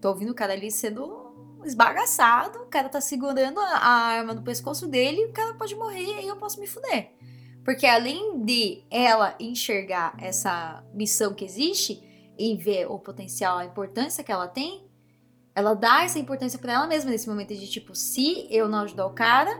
[0.02, 4.88] Tô ouvindo o cara ali sendo esbagaçado, o cara tá segurando a, arma no pescoço
[4.88, 7.12] dele, o cara pode morrer e aí eu posso me fuder.
[7.64, 12.02] Porque além de ela enxergar essa missão que existe
[12.42, 14.90] e ver o potencial, a importância que ela tem,
[15.54, 19.06] ela dá essa importância pra ela mesma nesse momento de tipo, se eu não ajudar
[19.06, 19.52] o cara,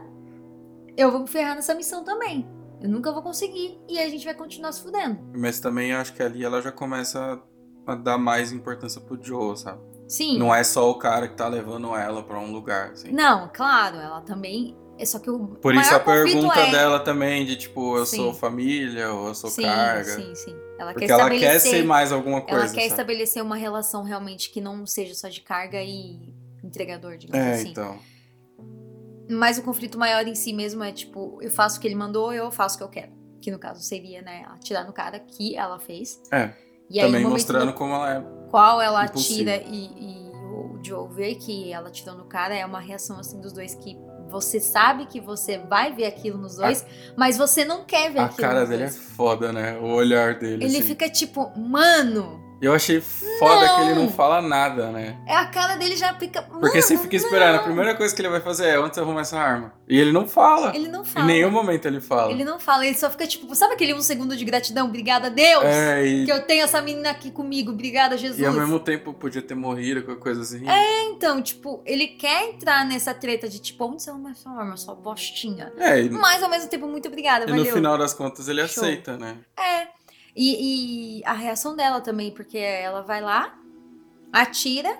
[0.96, 2.48] eu vou me ferrar nessa missão também.
[2.80, 3.78] Eu nunca vou conseguir.
[3.88, 5.18] E a gente vai continuar se fudendo.
[5.32, 7.40] Mas também acho que ali ela já começa
[7.86, 9.80] a dar mais importância pro Joe, sabe?
[10.08, 10.36] Sim.
[10.38, 13.12] Não é só o cara que tá levando ela pra um lugar, assim.
[13.12, 14.76] Não, claro, ela também.
[14.98, 15.38] É só que o.
[15.48, 16.70] Por isso a pergunta é...
[16.70, 18.16] dela também de tipo, eu Sim.
[18.16, 20.04] sou família ou eu sou sim, carga.
[20.04, 20.54] Sim, sim.
[20.78, 22.74] Ela Porque quer ela quer ser mais alguma ela coisa.
[22.74, 22.86] quer sabe?
[22.86, 27.70] estabelecer uma relação realmente que não seja só de carga e entregador, digamos É, assim.
[27.70, 27.98] então.
[29.30, 32.32] Mas o conflito maior em si mesmo é tipo, eu faço o que ele mandou,
[32.32, 33.12] eu faço o que eu quero.
[33.40, 36.20] Que no caso seria, né, atirar no cara que ela fez.
[36.30, 36.50] É.
[36.90, 38.50] E aí, também mostrando no como ela é.
[38.50, 39.54] qual ela Impossível.
[39.54, 43.40] atira e, e o Joe vê que ela atirou no cara, é uma reação assim
[43.40, 43.96] dos dois que
[44.32, 48.24] você sabe que você vai ver aquilo nos dois, mas você não quer ver A
[48.24, 48.96] aquilo cara nos dele é dois.
[48.98, 49.78] foda, né?
[49.78, 50.64] O olhar dele.
[50.64, 50.82] Ele assim.
[50.88, 54.04] fica tipo, mano, Eu achei foda é que ele Não.
[54.04, 55.16] não fala nada, né?
[55.26, 56.42] É a cara dele já fica.
[56.42, 57.64] Porque Mano, você fica esperando, a não.
[57.64, 59.72] primeira coisa que ele vai fazer é onde você arruma essa arma.
[59.88, 60.72] E ele não fala.
[60.74, 61.26] Ele não Em fala.
[61.26, 62.30] nenhum momento ele fala.
[62.30, 64.86] Ele não fala, ele só fica tipo, sabe aquele um segundo de gratidão?
[64.86, 65.64] Obrigada, Deus!
[65.64, 68.38] É, e, Que eu tenho essa menina aqui comigo, obrigada, Jesus.
[68.38, 70.64] e ao mesmo tempo podia ter morrido, qualquer coisa assim.
[71.10, 74.94] Então, tipo, ele quer entrar nessa treta de tipo, onde você arruma essa arma, sua
[74.94, 75.72] bostinha?
[75.78, 77.72] É, e, Mas ao mesmo tempo, muito obrigada, e no valeu.
[77.74, 78.84] final das contas ele Show.
[78.84, 79.38] aceita, né?
[79.58, 79.88] É.
[80.34, 83.54] E, e a reação dela também, porque ela vai lá,
[84.32, 84.98] atira,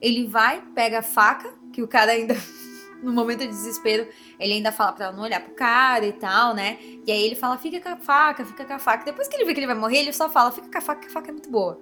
[0.00, 2.34] ele vai, pega a faca, que o cara ainda,
[3.02, 4.06] no momento de desespero,
[4.38, 6.78] ele ainda fala pra ela não olhar pro cara e tal, né?
[7.06, 9.04] E aí ele fala, fica com a faca, fica com a faca.
[9.04, 11.00] Depois que ele vê que ele vai morrer, ele só fala, fica com a faca,
[11.00, 11.80] que a faca é muito boa.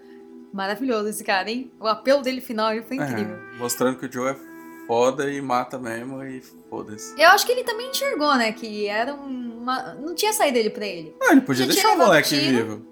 [0.52, 1.72] Maravilhoso esse cara, hein?
[1.80, 3.36] O apelo dele final ele foi incrível.
[3.36, 4.36] É, mostrando que o Joe é
[4.86, 7.18] foda e mata mesmo e foda-se.
[7.18, 8.52] Eu acho que ele também enxergou, né?
[8.52, 9.94] Que era uma.
[9.94, 11.16] Não tinha saída dele pra ele.
[11.22, 12.91] Ah, ele podia Já deixar o moleque levado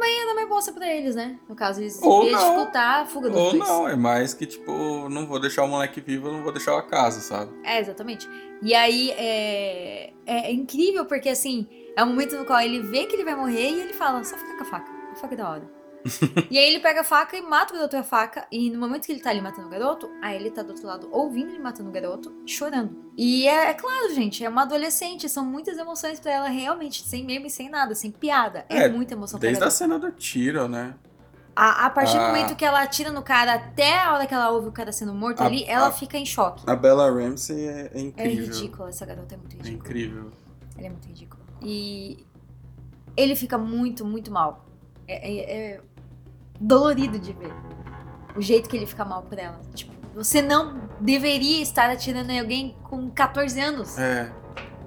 [0.00, 0.10] tiro.
[0.16, 0.20] vivo.
[0.30, 1.38] Era mais bosta pra eles, né?
[1.48, 2.38] No caso, eles Ou iam não.
[2.38, 3.68] dificultar a fuga dos Ou dois.
[3.68, 6.76] não, é mais que tipo, não vou deixar o moleque vivo, eu não vou deixar
[6.78, 7.52] a casa, sabe?
[7.64, 8.28] É, exatamente.
[8.62, 13.06] E aí é, é, é incrível porque assim, é o momento no qual ele vê
[13.06, 15.36] que ele vai morrer e ele fala, só fica com a faca, a faca é
[15.36, 15.79] da hora.
[16.50, 18.46] E aí ele pega a faca e mata o garoto com a faca.
[18.50, 20.86] E no momento que ele tá ali matando o garoto, aí ele tá do outro
[20.86, 23.12] lado ouvindo ele matando o garoto, chorando.
[23.16, 27.24] E é, é claro, gente, é uma adolescente, são muitas emoções pra ela realmente, sem
[27.24, 28.64] meme, sem nada, sem piada.
[28.68, 29.68] É, É, muita emoção pra Desde ela.
[29.68, 30.94] a cena do tiro, né?
[31.54, 32.26] A, a partir do Ah.
[32.28, 35.12] momento que ela atira no cara até a hora que ela ouve o cara sendo
[35.12, 36.62] morto A- ali, ela a- fica em choque.
[36.66, 38.46] A Bella Ramsey é, é É incrível.
[38.46, 39.78] ridícula, essa garota é muito É ridícula.
[39.78, 40.30] incrível.
[40.78, 41.42] Ele é muito ridículo.
[41.60, 42.24] E
[43.16, 44.64] ele fica muito, muito mal.
[45.06, 45.80] É, é- é
[46.60, 47.52] dolorido de ver.
[48.36, 49.60] O jeito que ele fica mal por ela.
[49.74, 53.98] Tipo, você não deveria estar atirando em alguém com 14 anos.
[53.98, 54.30] É,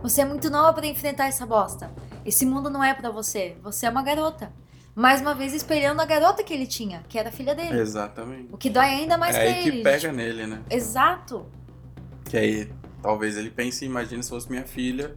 [0.01, 1.91] Você é muito nova pra enfrentar essa bosta.
[2.25, 3.57] Esse mundo não é pra você.
[3.63, 4.51] Você é uma garota.
[4.95, 7.79] Mais uma vez espelhando a garota que ele tinha, que era a filha dele.
[7.79, 8.49] exatamente.
[8.51, 9.83] O que dói ainda mais é pra aí que ele.
[9.83, 10.61] pega tipo, nele, né?
[10.69, 11.45] Exato.
[12.25, 15.15] Que aí talvez ele pense, imagine se fosse minha filha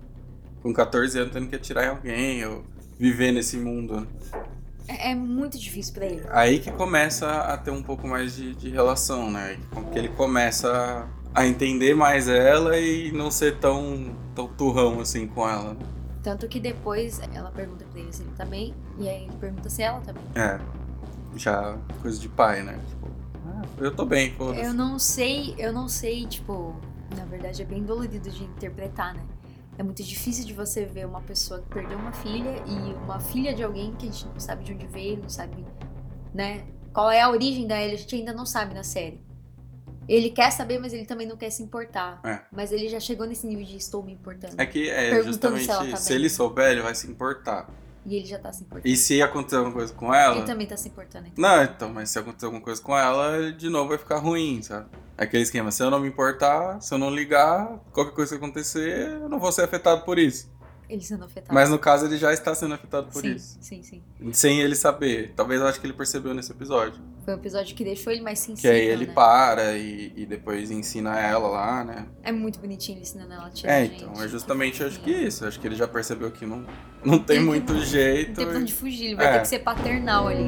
[0.62, 2.64] com 14 anos tendo que atirar em alguém ou
[2.98, 4.08] viver nesse mundo.
[4.88, 6.22] É, é muito difícil pra ele.
[6.30, 9.58] Aí que começa a ter um pouco mais de, de relação, né?
[9.92, 15.48] Que ele começa a entender mais ela e não ser tão, tão turrão assim com
[15.48, 15.76] ela.
[16.22, 18.74] Tanto que depois ela pergunta pra ele se ele tá bem.
[18.98, 20.22] E aí ele pergunta se ela tá bem.
[20.34, 20.58] É,
[21.36, 22.78] já coisa de pai, né?
[22.88, 23.08] Tipo,
[23.46, 24.72] ah, eu tô bem, Eu foda-se.
[24.72, 26.74] não sei, eu não sei, tipo,
[27.16, 29.22] na verdade é bem dolorido de interpretar, né?
[29.78, 33.54] É muito difícil de você ver uma pessoa que perdeu uma filha e uma filha
[33.54, 35.64] de alguém que a gente não sabe de onde veio, não sabe,
[36.34, 36.64] né?
[36.92, 39.20] Qual é a origem dela, a gente ainda não sabe na série.
[40.08, 42.20] Ele quer saber, mas ele também não quer se importar.
[42.24, 42.40] É.
[42.50, 44.54] Mas ele já chegou nesse nível de estou me importando.
[44.56, 47.68] É que é justamente tá se ele souber, ele vai se importar.
[48.06, 48.88] E ele já tá se importando.
[48.88, 50.36] E se acontecer alguma coisa com ela.
[50.36, 51.26] Ele também tá se importando.
[51.26, 51.42] Então.
[51.42, 54.86] Não, então, mas se acontecer alguma coisa com ela, de novo vai ficar ruim, sabe?
[55.18, 59.08] Aquele esquema, se eu não me importar, se eu não ligar, qualquer coisa que acontecer,
[59.08, 60.48] eu não vou ser afetado por isso.
[60.88, 61.52] Ele sendo afetado.
[61.52, 63.58] Mas no caso ele já está sendo afetado por sim, isso.
[63.60, 64.02] sim, sim.
[64.32, 65.32] Sem ele saber.
[65.34, 67.00] Talvez eu acho que ele percebeu nesse episódio.
[67.24, 69.12] Foi um episódio que deixou ele mais Que sensível, aí ele né?
[69.12, 72.06] para e, e depois ensina ela lá, né?
[72.22, 74.04] É muito bonitinho ele ensinando ela a tirar, É, gente.
[74.04, 75.44] então, é justamente acho que isso.
[75.44, 76.64] Acho que ele já percebeu que não,
[77.04, 78.34] não tem Ele muito Não jeito.
[78.34, 79.32] tem pra onde fugir, ele vai É.
[79.32, 80.46] ter que ser paternal ali.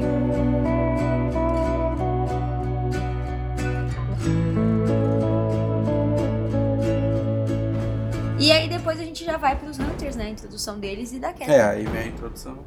[8.39, 10.25] E aí depois a gente já vai pros Hunters, né?
[10.25, 11.51] A introdução deles e da Cat.
[11.51, 12.59] É, aí vem a introdução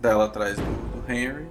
[0.00, 1.46] dela atrás do, do Henry.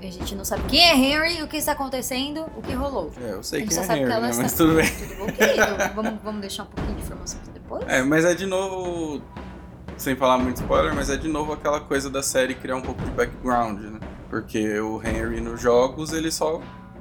[0.00, 3.10] A gente não sabe quem é Henry, o que está acontecendo, o que rolou.
[3.22, 4.34] É, eu sei quem é que Henry, ela né?
[4.36, 4.86] Mas tudo bem.
[4.86, 5.94] Tudo bom, querido?
[5.94, 7.84] vamos, vamos deixar um pouquinho de informação pra depois?
[7.88, 9.22] É, mas é de novo,
[9.96, 13.02] sem falar muito spoiler, mas é de novo aquela coisa da série criar um pouco
[13.02, 14.00] de background, né?
[14.28, 16.60] Porque o Henry nos jogos, ele só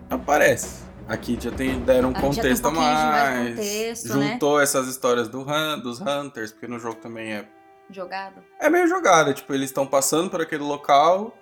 [0.10, 0.85] aparece.
[1.08, 4.32] Aqui já tem, deram um um contexto a de mais contexto, né?
[4.32, 7.48] juntou essas histórias do Hun- dos Hunters, porque no jogo também é,
[7.91, 8.44] Jogado.
[8.60, 9.32] é meio jogada.
[9.34, 11.38] Tipo, eles estão passando por aquele local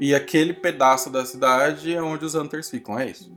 [0.00, 2.98] e aquele pedaço da cidade é onde os Hunters ficam.
[2.98, 3.30] É isso,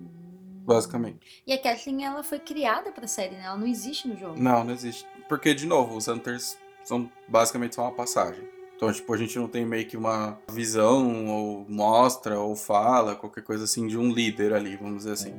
[0.66, 1.44] basicamente.
[1.46, 3.44] E a Kathleen, ela foi criada pra série, né?
[3.46, 4.36] Ela não existe no jogo.
[4.42, 5.06] Não, não existe.
[5.30, 8.44] Porque, de novo, os Hunters são basicamente só uma passagem.
[8.78, 13.44] Então, tipo, a gente não tem meio que uma visão, ou mostra, ou fala, qualquer
[13.44, 15.34] coisa assim, de um líder ali, vamos dizer assim.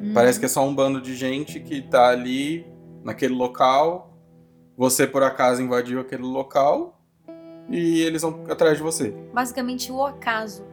[0.00, 0.10] Hum.
[0.12, 2.66] Parece que é só um bando de gente que tá ali,
[3.04, 4.12] naquele local.
[4.76, 7.00] Você, por acaso, invadiu aquele local.
[7.70, 9.14] E eles vão atrás de você.
[9.32, 10.66] Basicamente, o acaso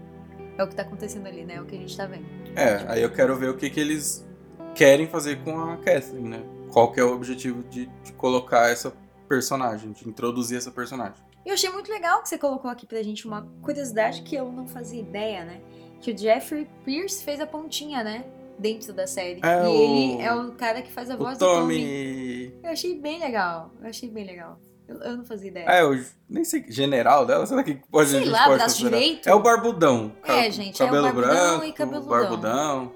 [0.58, 1.56] é o que tá acontecendo ali, né?
[1.56, 2.26] É o que a gente tá vendo.
[2.56, 4.28] É, aí eu quero ver o que, que eles
[4.74, 6.44] querem fazer com a Kathleen, né?
[6.72, 8.92] Qual que é o objetivo de, de colocar essa
[9.30, 11.24] personagem, de introduzir essa personagem.
[11.50, 14.52] E eu achei muito legal que você colocou aqui pra gente uma curiosidade que eu
[14.52, 15.60] não fazia ideia, né?
[16.00, 18.24] que o Jeffrey Pierce fez a pontinha, né?
[18.60, 19.42] Dentro da série.
[19.44, 21.76] É e o- ele é o cara que faz a O voz do Tommy.
[21.76, 22.60] Tommy.
[22.64, 23.72] Eu achei bem legal.
[23.82, 24.60] Eu achei bem legal.
[24.88, 25.66] Eu, eu não fazia ideia.
[25.66, 29.28] É, o nem sei, general dela, será que pode, Sei lá, braço direito?
[29.28, 30.14] É o barbudão.
[30.24, 32.10] É, Ca- gente, é o cabelo barbudão branco, e cabeludão.
[32.10, 32.92] barbudão.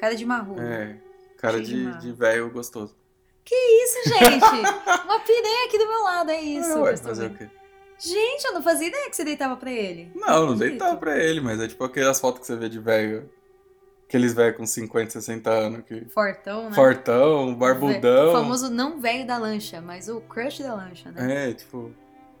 [0.00, 0.60] Cara de marrom.
[0.60, 0.96] É,
[1.38, 2.94] cara de velho gostoso.
[3.48, 5.04] Isso, gente!
[5.04, 6.70] Uma piranha aqui do meu lado, é isso.
[6.70, 7.48] é, que eu ué, fazer o quê?
[7.98, 10.10] Gente, eu não fazia ideia que você deitava pra ele.
[10.14, 13.30] Não, não deitava pra ele, mas é tipo aquelas fotos que você vê de velho.
[14.08, 16.04] Aqueles velhos com 50, 60 anos que.
[16.10, 16.74] Fortão, né?
[16.76, 18.32] Fortão, O barbudão.
[18.32, 21.50] famoso não velho da lancha, mas o crush da lancha, né?
[21.50, 21.92] É, tipo,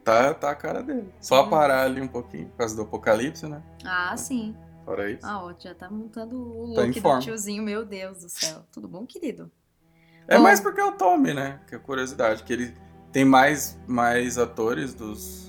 [0.04, 1.12] tá, tá a cara dele.
[1.20, 1.50] Só Hum.
[1.50, 3.62] parar ali um pouquinho por causa do apocalipse, né?
[3.84, 4.54] Ah, sim.
[4.84, 5.24] Fora isso.
[5.26, 7.20] Ah, ó, já tá montando o Tá look do forma.
[7.20, 8.64] tiozinho, meu Deus do céu.
[8.70, 9.50] Tudo bom, querido?
[10.28, 10.42] É Bom.
[10.42, 11.60] mais porque é o Tommy, né?
[11.66, 12.42] Que é curiosidade.
[12.44, 12.74] Que ele
[13.14, 15.48] tem mais, mais atores dos,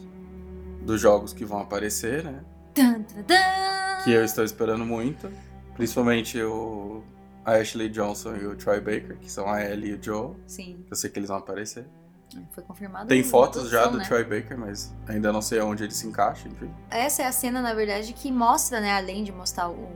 [0.83, 2.43] dos jogos que vão aparecer, né?
[2.75, 4.03] Tan, tan, tan.
[4.03, 5.31] Que eu estou esperando muito.
[5.73, 7.03] Principalmente o
[7.43, 10.35] a Ashley Johnson e o Troy Baker, que são a Ellie e o Joe.
[10.47, 11.87] Sim, Eu sei que eles vão aparecer.
[12.51, 13.07] foi confirmado.
[13.07, 14.05] Tem fotos já do né?
[14.05, 16.69] Troy Baker, mas ainda não sei aonde ele se encaixa, enfim.
[16.89, 18.93] Essa é a cena, na verdade, que mostra, né?
[18.93, 19.89] Além de mostrar o,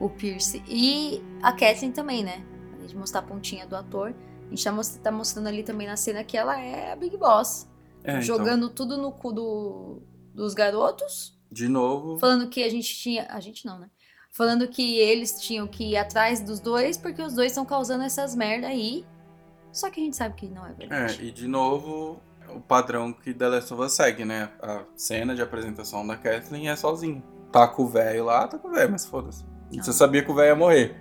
[0.00, 2.42] o Pierce e a Kathleen também, né?
[2.74, 4.12] Além de mostrar a pontinha do ator.
[4.50, 7.16] A gente tá, most- tá mostrando ali também na cena que ela é a Big
[7.16, 7.68] Boss.
[8.02, 10.02] É, então, jogando tudo no cu do,
[10.34, 11.38] dos garotos.
[11.52, 13.26] de novo, Falando que a gente tinha.
[13.30, 13.88] A gente não, né?
[14.32, 18.34] Falando que eles tinham que ir atrás dos dois, porque os dois estão causando essas
[18.34, 19.04] merda aí.
[19.72, 21.24] Só que a gente sabe que não é É, verdade.
[21.24, 22.20] e de novo,
[22.54, 24.50] o padrão que The Last of Us segue, né?
[24.62, 27.22] A cena de apresentação da Kathleen é sozinha.
[27.52, 29.44] Tá com o velho lá, tá com o velho, mas foda-se.
[29.72, 30.96] Você sabia que o velho ia morrer.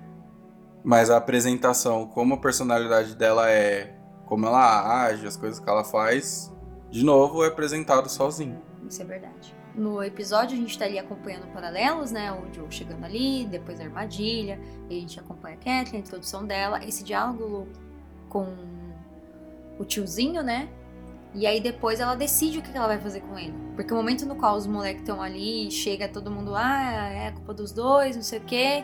[0.83, 5.83] Mas a apresentação, como a personalidade dela é, como ela age, as coisas que ela
[5.83, 6.53] faz,
[6.89, 8.61] de novo é apresentado sozinho.
[8.87, 9.55] Isso é verdade.
[9.75, 12.31] No episódio a gente tá ali acompanhando paralelos, né?
[12.31, 16.45] O Joe chegando ali, depois a armadilha, e a gente acompanha a Kathleen, a introdução
[16.45, 17.67] dela, esse diálogo
[18.27, 18.47] com
[19.77, 20.69] o tiozinho, né?
[21.33, 23.53] E aí depois ela decide o que ela vai fazer com ele.
[23.75, 27.53] Porque o momento no qual os moleques estão ali, chega todo mundo, ah, é culpa
[27.53, 28.83] dos dois, não sei o quê.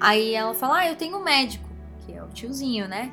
[0.00, 1.68] Aí ela fala, ah, eu tenho um médico,
[2.04, 3.10] que é o tiozinho, né?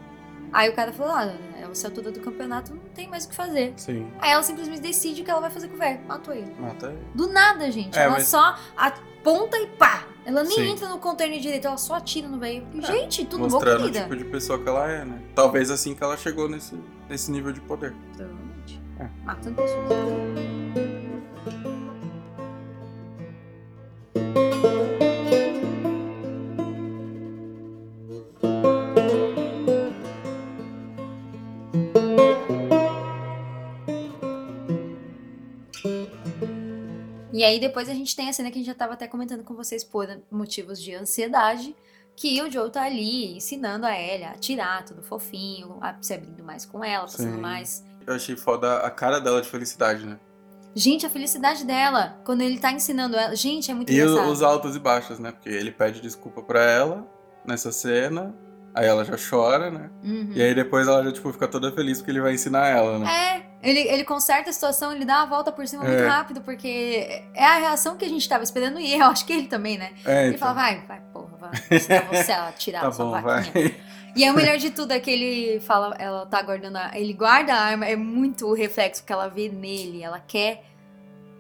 [0.54, 3.36] Aí o cara falou, ah, é você altura do campeonato, não tem mais o que
[3.36, 3.74] fazer.
[3.78, 4.12] Sim.
[4.20, 6.02] Aí ela simplesmente decide o que ela vai fazer com o velho.
[6.06, 6.54] Matou ele.
[6.60, 7.00] Mata ele.
[7.16, 7.98] Do nada, gente.
[7.98, 10.06] É, ela mas- só aponta e pá!
[10.24, 10.70] Ela nem Sim.
[10.72, 12.68] entra no container direito, ela só atira no velho.
[12.78, 14.02] É, Gente, tudo bom, Mostrando o querida?
[14.02, 15.20] tipo de pessoa que ela é, né?
[15.34, 16.78] Talvez assim que ela chegou nesse,
[17.10, 17.96] nesse nível de poder.
[18.16, 18.80] Provavelmente.
[19.00, 19.10] É.
[19.24, 20.51] Matando pessoas.
[37.52, 39.54] Aí depois a gente tem a cena que a gente já tava até comentando com
[39.56, 41.76] vocês por motivos de ansiedade,
[42.16, 46.44] que o Joe tá ali ensinando a Ellie a atirar, tudo fofinho, a se abrindo
[46.44, 47.42] mais com ela, passando Sim.
[47.42, 47.84] mais.
[48.06, 50.20] Eu achei foda a cara dela de felicidade, né?
[50.74, 53.36] Gente, a felicidade dela, quando ele tá ensinando ela.
[53.36, 54.30] Gente, é muito E engraçado.
[54.32, 55.32] os altos e baixos, né?
[55.32, 57.06] Porque ele pede desculpa pra ela
[57.46, 58.34] nessa cena,
[58.74, 59.90] aí ela já chora, né?
[60.04, 60.32] Uhum.
[60.34, 63.08] E aí depois ela já, tipo, fica toda feliz porque ele vai ensinar ela, né?
[63.12, 66.08] É, ele, ele conserta a situação, ele dá a volta por cima muito É.
[66.08, 69.48] rápido, porque é a reação que a gente tava esperando e eu acho que ele
[69.48, 69.94] também, né?
[70.06, 70.48] É, Ele então.
[70.48, 71.52] fala, vai, vai, porra, vai
[72.12, 73.52] você a tirar Tá a sua bom, vaquinha.
[73.70, 73.76] vai.
[74.16, 77.14] E aí o melhor de tudo é que ele fala, ela tá guardando a, ele
[77.14, 80.66] guarda a arma, é muito o reflexo que ela vê nele, ela quer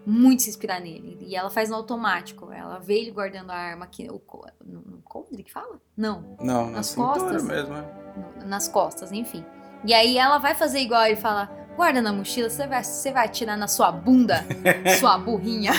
[0.05, 1.17] muito se inspirar nele.
[1.21, 4.21] E ela faz no automático, ela vê ele guardando a arma aqui, o,
[4.65, 5.81] no, no coldre que fala?
[5.97, 7.43] Não, Não, na Nas cintura costas?
[7.43, 8.45] mesmo, é.
[8.45, 9.43] nas costas, enfim.
[9.83, 13.25] E aí ela vai fazer igual ele fala, guarda na mochila, você vai, você vai
[13.25, 14.45] atirar na sua bunda,
[14.99, 15.71] sua burrinha.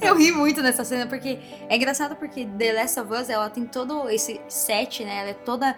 [0.00, 3.64] Eu ri muito nessa cena, porque é engraçado porque The Last of Us, ela tem
[3.64, 5.20] todo esse set, né?
[5.20, 5.76] Ela é toda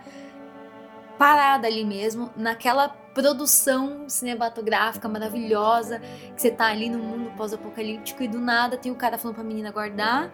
[1.19, 6.01] parada ali mesmo, naquela produção cinematográfica maravilhosa,
[6.37, 9.43] que você tá ali no mundo pós-apocalíptico e do nada tem o cara falando pra
[9.45, 10.31] menina guardar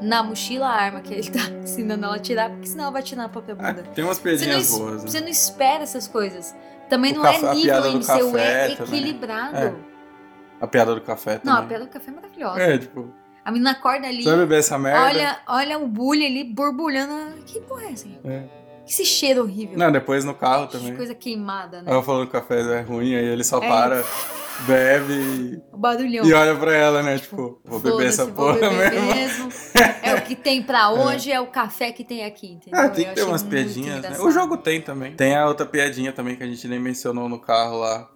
[0.00, 3.02] na mochila a arma que ele tá ensinando ela a tirar, porque senão ela vai
[3.02, 3.82] tirar na própria Ah, bunda.
[3.94, 5.10] tem umas piadinhas es- boas, né?
[5.10, 6.54] você não espera essas coisas.
[6.88, 7.98] Também O não café- é nível MCU,
[8.38, 8.98] é café também.
[9.00, 9.56] equilibrado.
[9.56, 9.74] É.
[10.60, 11.68] A piada do café Não, a também.
[11.68, 12.60] piada do café é maravilhosa.
[12.60, 13.08] É, tipo,
[13.44, 15.00] A menina acorda ali, você vai beber essa merda?
[15.02, 17.36] olha, olha o bullying ali borbulhando.
[17.44, 18.08] Que porra é essa?
[18.24, 18.44] É.
[18.86, 19.78] Esse cheiro horrível.
[19.78, 20.94] Não, depois no carro Que também.
[20.96, 21.90] coisa queimada, né?
[21.90, 23.66] Ela falando que o café é ruim, aí ele só É.
[23.68, 24.04] para,
[24.66, 26.24] bebe O barulhão.
[26.24, 27.18] e, olha pra ela, né?
[27.18, 29.14] Tipo, vou beber essa porra beber mesmo.
[29.14, 29.48] mesmo.
[30.02, 32.80] É que tem pra hoje, é, o café que tem aqui, entendeu?
[32.80, 34.16] Ah, tem que ter umas piadinhas, né?
[34.20, 35.14] O jogo tem também.
[35.14, 38.10] Tem a outra piadinha também que a gente nem mencionou no carro lá.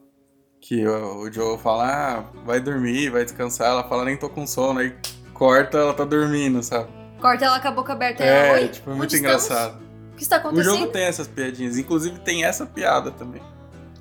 [0.60, 3.68] Que o, o Joe fala, ah, vai dormir, vai descansar.
[3.68, 4.80] Ela fala, nem tô com sono.
[4.80, 4.92] Aí
[5.32, 6.88] corta, ela tá dormindo, sabe?
[7.20, 8.24] Corta ela com a boca aberta.
[8.24, 9.44] ela, É, Oi, tipo, é muito estamos?
[9.44, 9.82] engraçado.
[10.12, 10.74] O que está O acontecendo?
[10.78, 11.78] jogo tem essas piadinhas.
[11.78, 13.40] Inclusive tem essa piada também.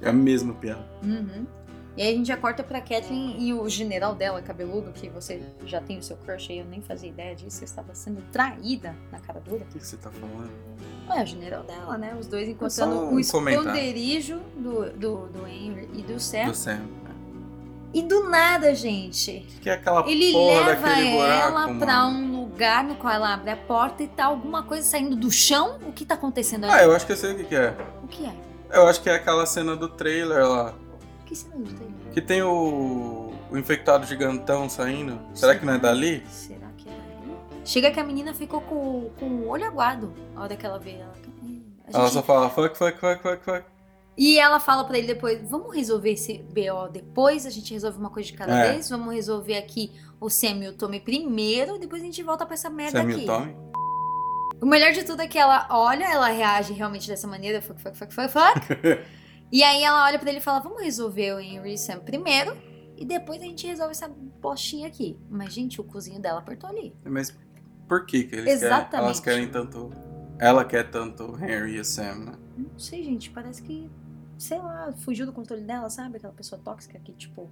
[0.01, 0.85] É a mesma piada.
[1.03, 1.45] Uhum.
[1.97, 5.41] E aí a gente já corta pra Kathleen e o general dela, cabeludo, que você
[5.65, 8.95] já tem o seu crush aí, eu nem fazia ideia disso, você estava sendo traída
[9.11, 9.63] na cara dura.
[9.63, 10.51] O que que você tá falando?
[11.09, 12.15] É, o general dela, né?
[12.19, 16.45] Os dois encontrando um o esconderijo do, do, do Henry e do Sam.
[16.45, 16.81] Do Sam.
[17.91, 21.79] E do nada, gente, Que é aquela ele leva daquele buraco, ela mano.
[21.79, 25.31] pra um lugar no qual ela abre a porta e tá alguma coisa saindo do
[25.31, 25.79] chão.
[25.87, 26.73] O que tá acontecendo ali?
[26.73, 27.75] Ah, eu acho que eu sei o que, que é.
[28.03, 28.35] O que é?
[28.71, 30.75] Eu acho que é aquela cena do trailer lá.
[32.13, 35.19] Que tem o, o infectado gigantão saindo.
[35.33, 36.23] Será que não é dali?
[36.29, 37.35] Será que é ali?
[37.65, 40.91] Chega que a menina ficou com, com o olho aguado a hora que ela vê
[40.95, 41.13] ela.
[41.85, 43.65] A Ela gente- só fala fuck, fuck, fuck, fuck, fuck.
[44.17, 48.09] E ela fala pra ele depois: vamos resolver esse BO depois, a gente resolve uma
[48.09, 48.71] coisa de cada É.
[48.73, 52.55] vez, vamos resolver aqui o Sam e o Tommy primeiro, depois a gente volta pra
[52.55, 53.23] essa merda Sam e aqui.
[53.23, 53.55] o Tommy?
[54.59, 57.95] O melhor de tudo é que ela olha, ela reage realmente dessa maneira, fuck, fuck,
[57.95, 58.59] fuck, fuck, fuck.
[59.51, 62.55] e aí ela olha pra ele e fala: vamos resolver o Henry e Sam primeiro,
[62.97, 64.09] e depois a gente resolve essa
[64.41, 65.17] postinha aqui.
[65.29, 66.95] Mas, gente, o cozinho dela apertou ali.
[67.05, 67.35] Mas
[67.87, 68.89] por que, que eles Exatamente.
[68.91, 69.05] querem?
[69.05, 69.91] Elas querem tanto.
[70.39, 72.31] Ela quer tanto Henry e Sam, né?
[72.57, 73.89] Não sei, gente, parece que,
[74.37, 76.17] sei lá, fugiu do controle dela, sabe?
[76.17, 77.49] Aquela pessoa tóxica que, tipo,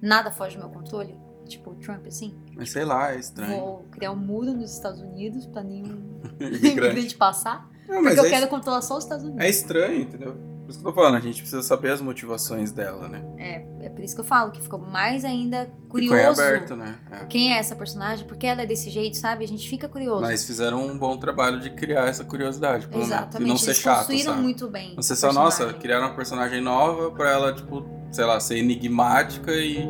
[0.00, 1.16] nada foge do meu controle.
[1.46, 2.34] Tipo, o Trump, assim.
[2.54, 3.58] Mas sei lá, é estranho.
[3.58, 7.16] Vou criar um muro nos Estados Unidos pra nenhum Imigrante.
[7.16, 7.68] passar.
[7.88, 9.42] Não, mas Porque eu é, quero controlar só os Estados Unidos.
[9.44, 10.36] é estranho, entendeu?
[10.68, 13.24] Por isso que eu tô falando, a gente precisa saber as motivações dela, né?
[13.38, 16.42] É, é por isso que eu falo que ficou mais ainda Ficou curioso.
[16.42, 16.98] aberto, né?
[17.10, 17.24] É.
[17.24, 18.26] Quem é essa personagem?
[18.26, 19.46] Por que ela é desse jeito, sabe?
[19.46, 20.20] A gente fica curioso.
[20.20, 23.10] Mas fizeram um bom trabalho de criar essa curiosidade, pelo menos.
[23.16, 23.48] Exatamente.
[23.48, 24.42] E não ser Eles chato, construíram sabe?
[24.42, 24.94] muito bem.
[24.94, 29.50] Não ser só, nossa, criaram uma personagem nova pra ela, tipo, sei lá, ser enigmática
[29.52, 29.88] e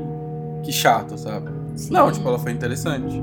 [0.64, 1.50] que chato, sabe?
[1.74, 1.92] Sim.
[1.92, 3.20] Não, tipo, ela foi interessante.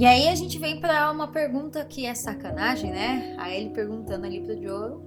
[0.00, 3.34] E aí a gente vem pra uma pergunta que é sacanagem, né?
[3.38, 4.98] Aí ele perguntando ali pro Joe: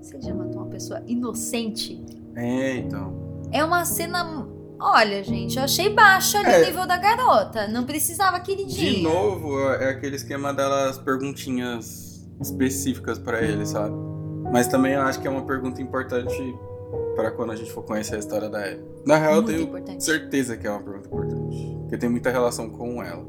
[0.00, 2.00] Você já matou uma pessoa inocente?
[2.36, 3.12] É, então.
[3.50, 4.46] É uma cena.
[4.78, 6.62] Olha, gente, eu achei baixa ali É.
[6.62, 7.66] o nível da garota.
[7.66, 8.92] Não precisava, queridinha.
[8.92, 13.94] De novo, é aquele esquema delas perguntinhas específicas pra ele, sabe?
[14.52, 16.56] Mas também eu acho que é uma pergunta importante
[17.16, 18.82] pra quando a gente for conhecer a história da Ellie.
[19.04, 20.04] Na real, eu Muito tenho importante.
[20.04, 21.76] certeza que é uma pergunta importante.
[21.80, 23.22] Porque tem muita relação com ela.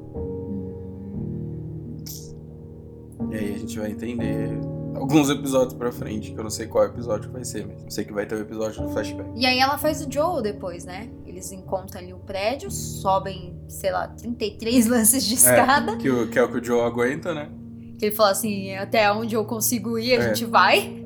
[3.32, 4.50] E aí a gente vai entender
[4.96, 8.04] alguns episódios pra frente, que eu não sei qual episódio vai ser, mas eu sei
[8.06, 9.30] que vai ter o episódio do flashback.
[9.36, 11.10] E aí ela faz o Joe depois, né?
[11.26, 15.96] Eles encontram ali o prédio, sobem, sei lá, 33 lances de escada.
[15.98, 17.50] Que, o- que é o que o Joe aguenta, né?
[17.98, 20.28] Que ele falou assim, até onde eu consigo ir, a É.
[20.28, 21.06] gente vai.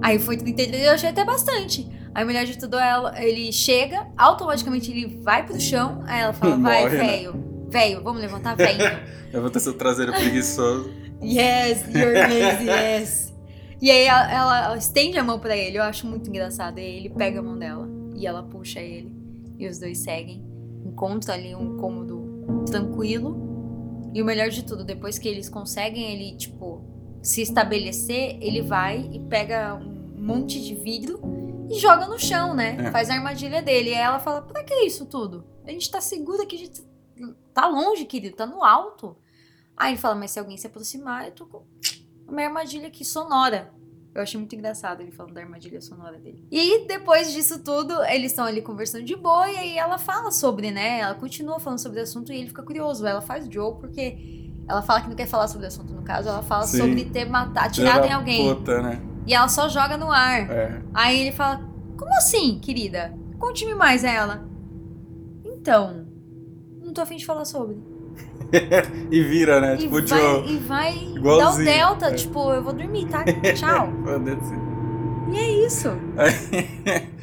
[0.00, 1.86] Aí foi 33, eu achei até bastante.
[2.14, 6.22] Aí o melhor de tudo é ela, ele chega, automaticamente ele vai pro chão, aí
[6.22, 7.04] ela fala, vai, Morre, né?
[7.06, 8.78] velho, velho, vamos levantar, velho.
[9.32, 10.90] Levanta seu traseiro preguiçoso.
[11.22, 13.34] Yes, you're lazy, yes.
[13.80, 16.78] E aí ela, ela estende a mão pra ele, eu acho muito engraçado.
[16.78, 19.14] E aí ele pega a mão dela e ela puxa ele.
[19.58, 20.44] E os dois seguem.
[20.84, 23.44] Encontram ali um cômodo tranquilo.
[24.14, 26.82] E o melhor de tudo, depois que eles conseguem ele, tipo,
[27.22, 31.20] se estabelecer, ele vai e pega um monte de vidro
[31.68, 32.76] e joga no chão, né?
[32.78, 32.90] É.
[32.90, 33.90] Faz a armadilha dele.
[33.90, 35.44] E aí ela fala: pra que isso tudo?
[35.66, 36.82] A gente tá segura que a gente
[37.52, 39.16] tá longe, querido, tá no alto.
[39.76, 41.62] Aí ele fala: mas se alguém se aproximar, eu tô com
[42.28, 43.72] uma armadilha aqui sonora.
[44.14, 46.42] Eu achei muito engraçado ele falando da armadilha sonora dele.
[46.50, 50.70] E depois disso tudo, eles estão ali conversando de boa e aí ela fala sobre,
[50.70, 51.00] né?
[51.00, 53.06] Ela continua falando sobre o assunto e ele fica curioso.
[53.06, 56.28] Ela faz Joe porque ela fala que não quer falar sobre o assunto, no caso,
[56.30, 56.78] ela fala Sim.
[56.78, 58.54] sobre ter matado, atirado em alguém.
[58.54, 59.02] Puta, né?
[59.26, 60.50] E ela só joga no ar.
[60.50, 60.82] É.
[60.94, 61.58] Aí ele fala:
[61.98, 63.14] Como assim, querida?
[63.38, 64.48] Conte-me mais a ela.
[65.44, 66.06] Então,
[66.82, 67.76] não tô afim de falar sobre.
[69.10, 69.74] E vira, né?
[69.74, 72.14] E tipo vai, e vai dar o Igualzinho, delta, é.
[72.14, 73.24] tipo, eu vou dormir, tá?
[73.54, 73.88] Tchau.
[75.32, 75.88] E é isso.
[76.16, 77.06] Aí,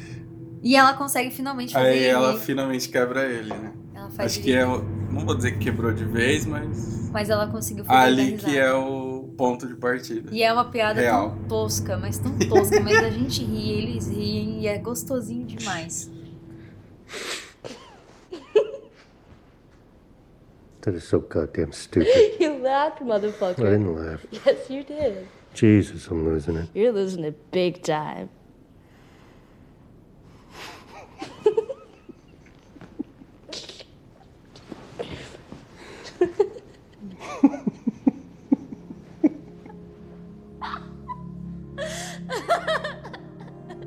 [0.62, 2.06] E ela consegue finalmente fazer aí ele.
[2.08, 3.72] ela finalmente quebra ele, né?
[3.94, 4.66] Ela faz Acho que é.
[4.66, 7.10] o- Não vou dizer que quebrou de vez, mas.
[7.12, 10.30] Mas ela conseguiu fazer ele Ali que é o ponto de partida.
[10.32, 11.30] E é uma piada Real.
[11.30, 16.10] tão tosca, mas tão tosca, mas a gente ri, eles riem e é gostosinho demais.
[20.84, 22.36] That is so goddamn stupid.
[22.40, 23.60] you laughed, motherfucker.
[23.60, 24.20] I didn't laugh.
[24.30, 25.26] Yes, you did.
[25.54, 26.68] Jesus, I'm losing it.
[26.74, 28.28] You're losing it big time.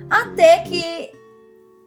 [0.10, 1.12] Até que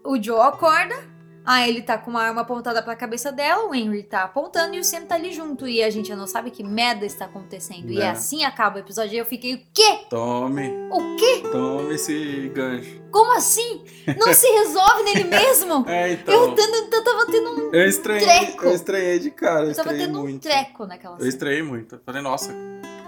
[0.04, 1.09] o Joe acorda
[1.54, 4.80] aí ele tá com uma arma apontada pra cabeça dela, o Henry tá apontando e
[4.80, 5.66] o Sam tá ali junto.
[5.68, 7.90] E a gente não sabe que merda está acontecendo.
[7.90, 8.10] E É.
[8.10, 9.14] assim acaba o episódio.
[9.14, 10.06] E eu fiquei, o quê?
[10.10, 11.42] Tome, O quê?
[11.50, 13.00] tome esse gancho.
[13.10, 13.84] Como assim?
[14.18, 15.84] Não se resolve nele mesmo?
[15.90, 16.32] É, então.
[16.34, 17.74] Eu, tando- eu tava tendo um.
[17.74, 18.64] Eu estranhei, treco.
[18.66, 20.42] eu estranhei de cara, eu Eu tava tendo um muito.
[20.42, 21.28] treco naquela Eu cena.
[21.28, 21.96] estranhei muito.
[21.96, 22.54] Eu falei, nossa,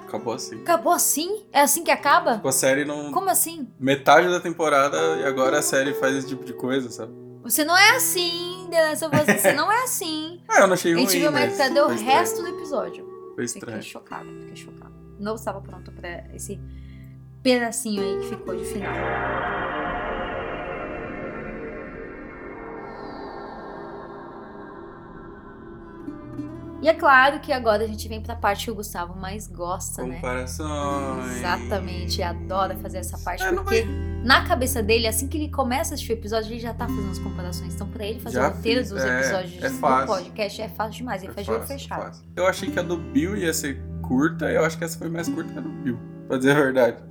[0.06, 0.60] acabou assim.
[0.62, 1.44] Acabou assim?
[1.52, 2.34] É assim que acaba?
[2.36, 3.12] Tipo, a série não.
[3.12, 3.68] Como assim?
[3.78, 7.12] Metade da temporada e agora a série faz esse tipo de coisa, sabe?
[7.42, 10.40] Você não é assim, The Last of Us, você não é assim.
[10.48, 11.06] Ah, eu não achei A ruim.
[11.08, 12.04] gente viu, mas cadê o estranho.
[12.18, 13.04] resto do episódio?
[13.34, 13.82] Foi Fiquei estranho.
[13.82, 14.92] chocada, fiquei chocada.
[15.18, 16.60] Não estava pronta pra esse
[17.42, 18.92] pedacinho aí que ficou de final.
[26.80, 30.02] E é claro que agora a gente vem pra parte que o Gustavo mais gosta,
[30.02, 30.16] né?
[30.16, 31.36] Comparações.
[31.36, 33.86] Exatamente, adora fazer essa parte, É, não porque
[34.24, 37.10] na cabeça dele, assim que ele começa a assistir o episódio, ele já tá fazendo
[37.10, 37.74] as comparações.
[37.74, 40.68] Então, pra ele fazer Já o roteiro fiz, dos é, episódios é do podcast é
[40.68, 41.22] fácil demais.
[41.22, 42.02] Ele É faz fácil, fechado.
[42.02, 42.24] fácil.
[42.36, 45.28] Eu achei que a do Bill ia ser curta, eu acho que essa foi mais
[45.28, 45.98] curta que a do Bill,
[46.28, 47.02] pra dizer a verdade.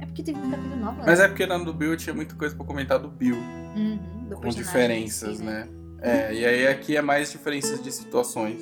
[0.00, 1.02] É porque teve muita coisa nova.
[1.06, 1.24] Mas né?
[1.24, 3.98] é porque na do Bill eu tinha muita coisa pra comentar do Bill, Uhum,
[4.28, 5.68] do com diferenças, si, né?
[6.00, 8.60] É, e aí aqui é mais diferenças de situações,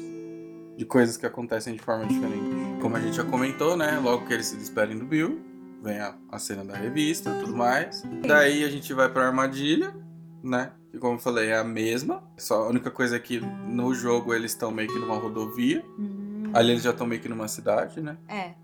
[0.76, 2.80] de coisas que acontecem de forma diferente.
[2.80, 3.98] Como a gente já comentou, né?
[4.02, 5.40] Logo que eles se despedem do Bill,
[5.82, 8.02] vem a, a cena da revista e tudo mais.
[8.26, 9.94] Daí a gente vai pra armadilha,
[10.42, 10.72] né?
[10.90, 12.22] Que como eu falei, é a mesma.
[12.36, 15.84] Só a única coisa é que no jogo eles estão meio que numa rodovia.
[15.98, 16.50] Uhum.
[16.52, 18.16] Ali eles já estão meio que numa cidade, né?
[18.28, 18.54] É.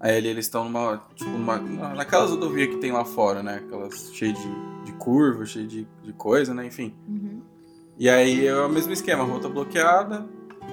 [0.00, 1.58] Aí ali eles estão numa, tipo, numa,
[1.94, 3.56] naquelas rodovias que tem lá fora, né?
[3.56, 6.66] Aquelas cheias de, de curvas, cheias de, de coisa, né?
[6.66, 6.94] Enfim.
[7.08, 7.42] Uhum.
[7.98, 10.26] E aí é o mesmo esquema, a rua tá bloqueada.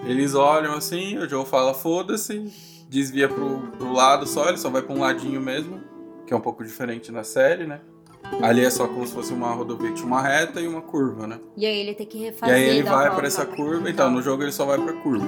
[0.04, 2.52] Eles olham assim, o Joe fala foda-se,
[2.90, 5.80] desvia pro, pro lado só, ele só vai pra um ladinho mesmo,
[6.26, 7.82] que é um pouco diferente na série, né?
[8.42, 11.28] Ali é só como se fosse uma rodovia que tinha uma reta e uma curva,
[11.28, 11.40] né?
[11.58, 12.56] E aí ele tem que E refazer.
[12.56, 15.26] aí ele vai pra essa curva, então no jogo ele só vai pra curva.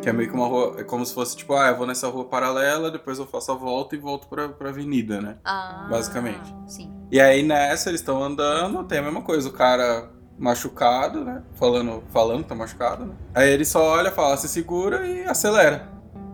[0.00, 2.08] Que é meio que uma rua, é como se fosse tipo, ah, eu vou nessa
[2.08, 5.36] rua paralela, depois eu faço a volta e volto pra, pra avenida, né?
[5.44, 6.54] Ah, basicamente.
[6.66, 6.92] Sim.
[7.10, 11.42] E aí nessa eles estão andando, tem a mesma coisa, o cara machucado, né?
[11.54, 13.14] Falando, falando tá machucado, né?
[13.34, 15.88] Aí ele só olha, fala, se segura e acelera.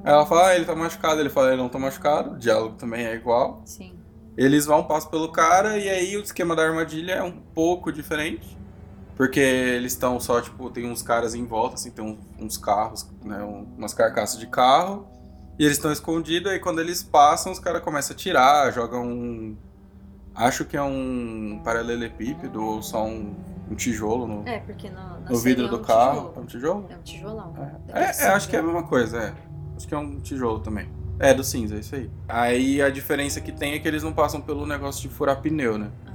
[0.04, 2.76] Aí ela fala, ah, ele tá machucado, ele fala, ele não tá machucado, o diálogo
[2.76, 3.62] também é igual.
[3.64, 3.94] Sim.
[4.36, 8.56] Eles vão, passam pelo cara, e aí o esquema da armadilha é um pouco diferente.
[9.16, 13.42] Porque eles estão só, tipo, tem uns caras em volta, assim, tem uns, carros, né?
[13.42, 15.06] um- umas carcaças de carro.
[15.58, 19.56] E eles estão escondidos, aí quando eles passam, os caras começam a tirar, jogam um.
[20.34, 23.34] Acho que é um paralelepípedo ou só um,
[23.70, 26.12] um tijolo no, É, no, no vidro é do um carro.
[26.14, 26.32] tijolo.
[26.36, 26.86] É um tijolo?
[26.88, 27.54] É um tijolão.
[27.92, 29.34] É, é, é, acho que é a mesma coisa, é.
[29.80, 30.90] Acho que é um tijolo também.
[31.18, 32.10] É, do cinza, é isso aí.
[32.28, 35.78] Aí a diferença que tem é que eles não passam pelo negócio de furar pneu,
[35.78, 35.90] né?
[36.06, 36.10] Ah,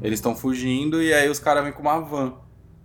[0.00, 2.34] Eles estão fugindo e aí os caras vêm com uma van.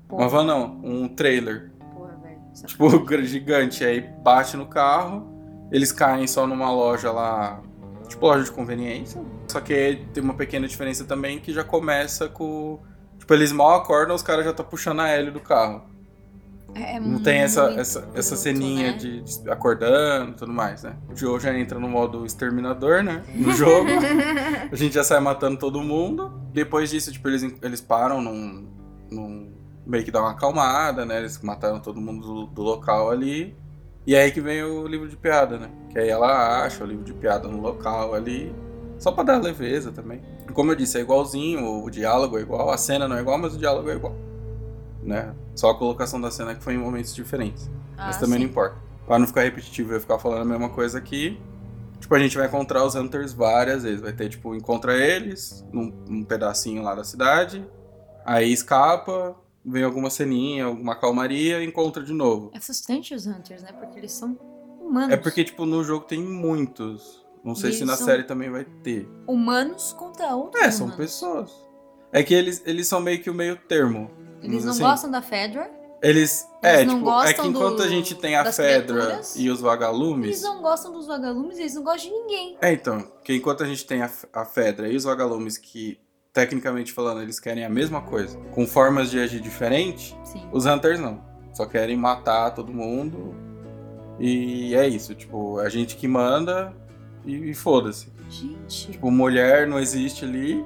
[0.10, 1.72] Uma van não, um trailer.
[1.94, 2.40] Porra, velho.
[2.66, 3.86] Tipo, gigante.
[3.86, 5.32] Aí bate no carro,
[5.72, 7.62] eles caem só numa loja lá.
[8.08, 9.22] Tipo, loja de conveniência.
[9.48, 12.80] Só que tem uma pequena diferença também que já começa com.
[13.20, 15.84] Tipo, eles mal acordam, os caras já tá puxando a L do carro.
[16.76, 18.98] É, é Não tem essa, essa, essa ceninha né?
[18.98, 20.98] de, de acordando e tudo mais, né?
[21.10, 23.24] O Joe já entra no modo exterminador, né?
[23.34, 23.90] No jogo.
[24.70, 26.34] a gente já sai matando todo mundo.
[26.52, 28.68] Depois disso, tipo, eles, eles param num,
[29.10, 29.54] num.
[29.88, 31.20] meio que dá uma acalmada, né?
[31.20, 33.56] Eles mataram todo mundo do, do local ali.
[34.06, 35.70] E aí que vem o livro de piada, né?
[35.90, 38.54] Que aí ela acha o livro de piada no local ali.
[39.00, 40.22] Só pra dar leveza também.
[40.54, 43.56] Como eu disse, é igualzinho, o diálogo é igual, a cena não é igual, mas
[43.56, 44.16] o diálogo é igual.
[45.06, 45.34] Né?
[45.56, 47.70] Só a colocação da cena que foi em momentos diferentes.
[47.96, 48.46] Mas Ah, também sim.
[48.46, 48.76] não importa.
[49.06, 51.40] Pra não ficar repetitivo e eu ficar falando a mesma coisa aqui.
[52.00, 54.02] Tipo, a gente vai encontrar os Hunters várias vezes.
[54.02, 57.64] Vai ter, tipo, encontra eles num, num pedacinho lá da cidade.
[58.26, 62.50] Aí escapa, vem alguma ceninha, alguma calmaria e encontra de novo.
[62.54, 63.72] É frustrante os Hunters, né?
[63.74, 64.36] Porque eles são
[64.82, 65.14] humanos.
[65.14, 67.24] É porque, tipo, no jogo tem muitos.
[67.44, 69.08] Não sei se na série também vai ter.
[69.28, 71.06] Humanos contra outros É, são humanos.
[71.06, 71.52] pessoas.
[72.12, 74.10] É que eles, eles são meio que o meio termo.
[74.42, 74.82] Eles não assim.
[74.82, 75.70] gostam da Fedra.
[76.02, 76.48] Eles.
[76.62, 79.50] Eles é, não tipo, é gostam que enquanto do- a gente tem a Fedra e
[79.50, 80.28] os vagalumes.
[80.28, 82.58] Eles não gostam dos vagalumes, eles não gostam de ninguém.
[82.62, 86.00] É, então, que enquanto a gente tem a, a Fedra e os vagalumes que,
[86.34, 90.44] tecnicamente falando, eles querem a mesma coisa, com formas de agir diferentes, Sim.
[90.52, 91.24] os Hunters não.
[91.54, 93.34] Só querem matar todo mundo.
[94.20, 96.74] E é isso, tipo, a gente que manda
[97.26, 98.14] e, e foda-se.
[98.30, 98.92] Gente.
[98.92, 100.66] Tipo, mulher não existe ali,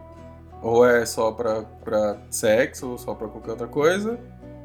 [0.61, 4.19] ou é só pra, pra sexo, ou só pra qualquer outra coisa.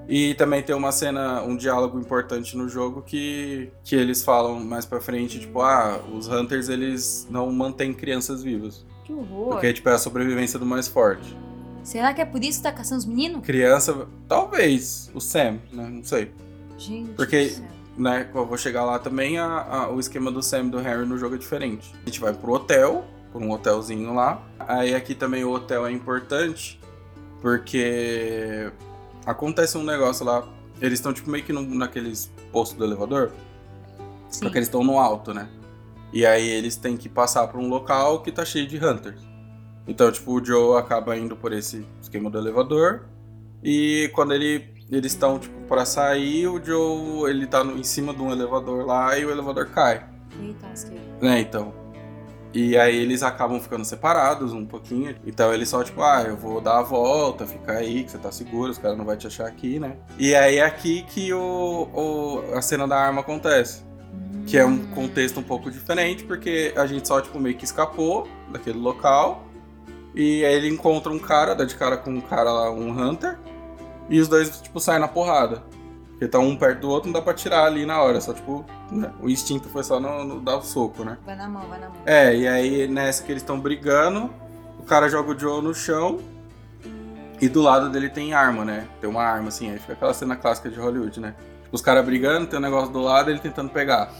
[0.08, 4.84] E também tem uma cena, um diálogo importante no jogo que, que eles falam mais
[4.84, 8.84] pra frente, tipo, ah, os Hunters eles não mantêm crianças vivas.
[9.04, 9.50] Que horror.
[9.52, 11.34] Porque, tipo, é a sobrevivência do mais forte.
[11.82, 13.40] Será que é por isso que tá caçando os meninos?
[13.46, 15.88] Criança, talvez, o Sam, né?
[15.90, 16.30] Não sei.
[16.76, 17.10] Gente.
[17.12, 17.54] Porque-
[17.96, 21.06] né, eu vou chegar lá também, a, a- o esquema do Sam e do Harry
[21.06, 21.94] no jogo é diferente.
[22.02, 23.04] A gente vai pro hotel,
[23.34, 24.40] por um hotelzinho lá.
[24.60, 26.80] Aí aqui também o hotel é importante,
[27.42, 28.70] porque
[29.26, 30.46] acontece um negócio lá.
[30.80, 33.32] Eles estão tipo meio que num- naqueles postos do elevador,
[34.28, 34.44] Sim.
[34.44, 35.48] só que eles estão no alto, né?
[36.12, 39.20] E aí eles têm que passar por um local que tá cheio de hunters.
[39.86, 43.06] Então, tipo, o Joe acaba indo por esse esquema do elevador.
[43.62, 48.14] E quando ele, eles estão, tipo, pra sair, o Joe, ele tá no- em cima
[48.14, 50.06] de um elevador lá e o elevador cai.
[50.40, 50.68] Eita.
[51.20, 51.74] Né, então.
[52.54, 55.16] E aí eles acabam ficando separados um pouquinho.
[55.26, 58.30] Então ele só, tipo, ah, eu vou dar a volta, fica aí, que você tá
[58.30, 59.96] seguro, os caras não vão te achar aqui, né?
[60.18, 63.82] E aí é aqui que o, o- a cena da arma acontece.
[64.46, 68.28] Que é um contexto um pouco diferente, porque a gente só, tipo, meio que escapou
[68.52, 69.44] daquele local.
[70.14, 73.36] E aí ele encontra um cara, dá de cara com um cara lá, um Hunter.
[74.08, 75.62] E os dois, tipo, saem na porrada.
[76.14, 78.20] Porque tá um perto do outro, não dá pra tirar ali na hora.
[78.20, 81.18] Só, tipo, né, o instinto foi só no, no dar o soco, né?
[81.26, 81.96] Vai na mão, vai na mão.
[82.06, 84.32] É, e aí nessa que eles estão brigando,
[84.78, 86.20] o cara joga o Joe no chão.
[87.40, 88.86] E do lado dele tem arma, né?
[89.00, 91.34] Tem uma arma, assim, aí fica aquela cena clássica de Hollywood, né?
[91.64, 94.10] Tipo, os caras brigando, tem um negócio do lado ele tentando pegar.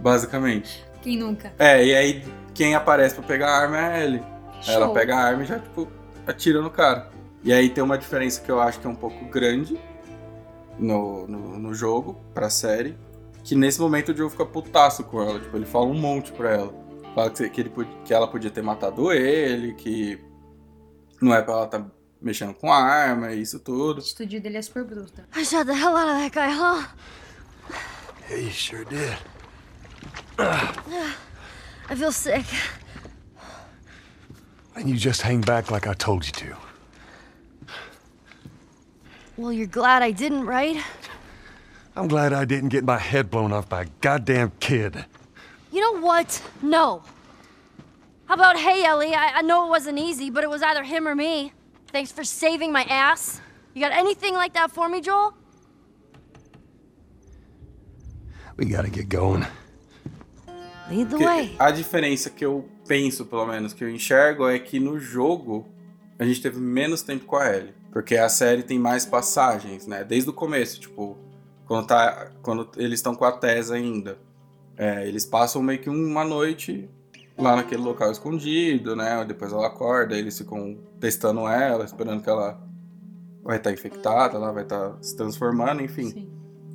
[0.00, 0.82] Basicamente.
[1.02, 1.52] Quem nunca?
[1.58, 4.22] É, e aí quem aparece pra pegar a arma é ele.
[4.66, 4.94] Aí ela Show.
[4.94, 5.86] pega a arma e já, tipo,
[6.26, 7.10] atira no cara.
[7.44, 9.78] E aí tem uma diferença que eu acho que é um pouco grande
[10.82, 12.96] no, no, no jogo, pra série.
[13.44, 15.40] Que nesse momento o Joe fica putaço com ela.
[15.40, 16.74] Tipo, ele fala um monte pra ela.
[17.14, 17.72] Fala que, que, ele,
[18.04, 20.18] que ela podia ter matado ele, que
[21.20, 21.84] não é pra ela tá
[22.20, 24.00] mexendo com arma e isso A tudo.
[24.00, 25.26] atitude dele é super bruta.
[25.36, 26.86] I shot the hell out of that guy, huh?
[28.30, 29.16] Yeah, you sure did.
[30.38, 32.46] I feel sick.
[34.74, 36.56] And you just hang back like I told you to.
[39.42, 40.76] Well, you're glad I didn't, right?
[41.96, 45.04] I'm glad I didn't get my head blown off by a goddamn kid.
[45.72, 46.40] You know what?
[46.62, 47.02] No.
[48.26, 51.08] How about, hey, Ellie, I, I know it wasn't easy, but it was either him
[51.08, 51.52] or me.
[51.88, 53.40] Thanks for saving my ass.
[53.74, 55.34] You got anything like that for me, Joel?
[58.56, 59.44] We gotta get going.
[60.88, 61.56] Lead the Porque way.
[61.58, 65.66] a diferença que eu penso, pelo menos, que eu enxergo é que no jogo
[66.18, 67.74] a gente teve menos tempo com a Ellie.
[67.92, 70.02] Porque a série tem mais passagens, né?
[70.02, 71.18] Desde o começo, tipo,
[71.66, 74.18] quando, tá, quando eles estão com a Tessa ainda.
[74.76, 76.88] É, eles passam meio que uma noite
[77.36, 79.24] lá naquele local escondido, né?
[79.24, 82.60] Depois ela acorda, eles ficam testando ela, esperando que ela
[83.42, 86.10] vai estar infectada, ela vai estar se transformando, enfim.
[86.10, 86.30] Sim.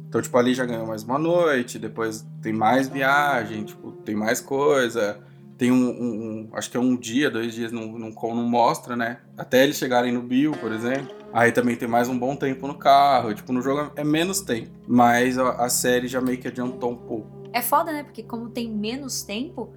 [0.08, 4.40] Então, tipo, ali já ganhou mais uma noite, depois tem mais viagem, tipo, tem mais
[4.40, 5.20] coisa.
[5.58, 9.20] Tem um, um- acho que é um dia, dois dias, não, não, não mostra, né?
[9.36, 11.16] Até eles chegarem no Bill, por exemplo.
[11.34, 13.34] Aí também tem mais um bom tempo no carro.
[13.34, 14.70] Tipo, no jogo é menos tempo.
[14.88, 17.28] Mas a, a série já meio que adiantou um pouco.
[17.52, 18.04] É foda, né?
[18.04, 19.74] Porque como tem menos tempo,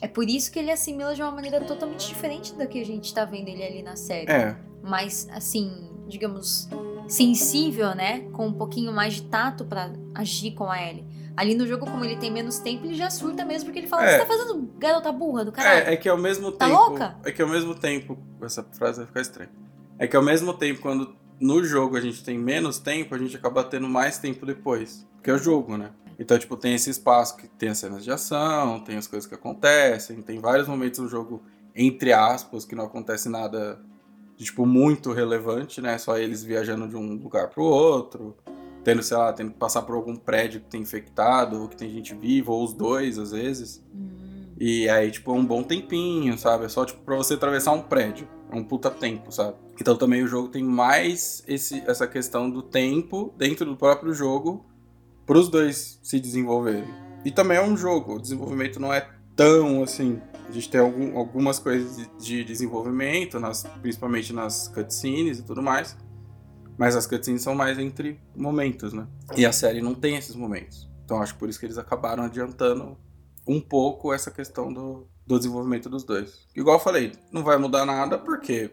[0.00, 3.12] é por isso que ele assimila de uma maneira totalmente diferente da que a gente
[3.12, 4.30] tá vendo ele ali na série.
[4.30, 6.68] É, Mais, assim, digamos,
[7.08, 8.20] sensível, né?
[8.32, 11.04] Com um pouquinho mais de tato pra agir com a Ellie.
[11.40, 14.04] Ali no jogo, como ele tem menos tempo, ele já surta mesmo, porque ele fala,
[14.04, 14.12] É.
[14.12, 15.88] você tá fazendo garota burra do caralho.
[15.88, 16.78] é, é que ao mesmo Tá tempo.
[16.78, 17.16] louca?
[17.24, 18.18] É que ao mesmo tempo.
[18.42, 19.50] Essa frase vai ficar estranha.
[19.98, 23.34] É que ao mesmo tempo, quando no jogo a gente tem menos tempo, a gente
[23.34, 25.06] acaba tendo mais tempo depois.
[25.16, 25.92] Porque é o jogo, né?
[26.18, 29.34] Então, tipo, tem esse espaço que tem as cenas de ação, tem as coisas que
[29.34, 31.42] acontecem, tem vários momentos no jogo,
[31.74, 33.80] entre aspas, que não acontece nada
[34.36, 35.96] de, tipo, muito relevante, né?
[35.96, 38.36] Só eles viajando de um lugar pro outro,
[38.84, 41.90] tendo, sei lá, tendo que passar por algum prédio que tem infectado, ou que tem
[41.90, 43.82] gente viva, ou os dois, às vezes.
[43.94, 44.08] Hum,
[44.58, 46.64] E aí, tipo, é um bom tempinho, sabe?
[46.66, 48.28] É só, tipo, pra você atravessar um prédio.
[48.52, 49.56] É um puta tempo, sabe?
[49.80, 54.66] Então também o jogo tem mais esse, essa questão do tempo dentro do próprio jogo
[55.24, 56.84] pros dois se desenvolverem.
[57.24, 60.20] E também é um jogo, o desenvolvimento não é tão assim.
[60.48, 65.62] A gente tem algum- algumas coisas de, de desenvolvimento, nas, principalmente nas cutscenes e tudo
[65.62, 65.96] mais.
[66.80, 69.06] Mas as cutscenes são mais entre momentos, né?
[69.36, 70.90] E a série não tem esses momentos.
[71.04, 72.96] Então acho que por isso que eles acabaram adiantando
[73.46, 76.48] um pouco essa questão do, do desenvolvimento dos dois.
[76.56, 78.70] Igual eu falei, não vai mudar nada, porque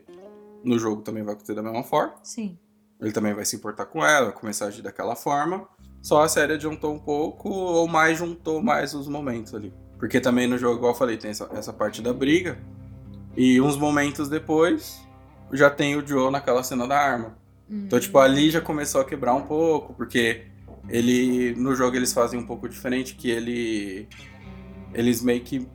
[0.64, 2.14] no jogo também vai acontecer da mesma forma.
[2.24, 2.58] sim.
[2.99, 5.68] Ele também vai se importar com ela, vai começar a agir daquela forma.
[6.01, 9.72] Só a série adiantou um pouco, ou mais juntou mais os momentos ali.
[9.99, 12.58] Porque também no jogo, igual eu falei, tem essa, essa parte da briga.
[13.36, 15.05] E uns momentos depois,
[15.51, 17.38] já tem o Joe naquela cena da arma.
[17.70, 20.45] Então, tipo, ali já começou a quebrar um pouco, porque
[20.89, 21.53] ele.
[21.55, 24.07] No jogo eles fazem um pouco diferente, que ele.
[24.93, 25.68] Eles meio que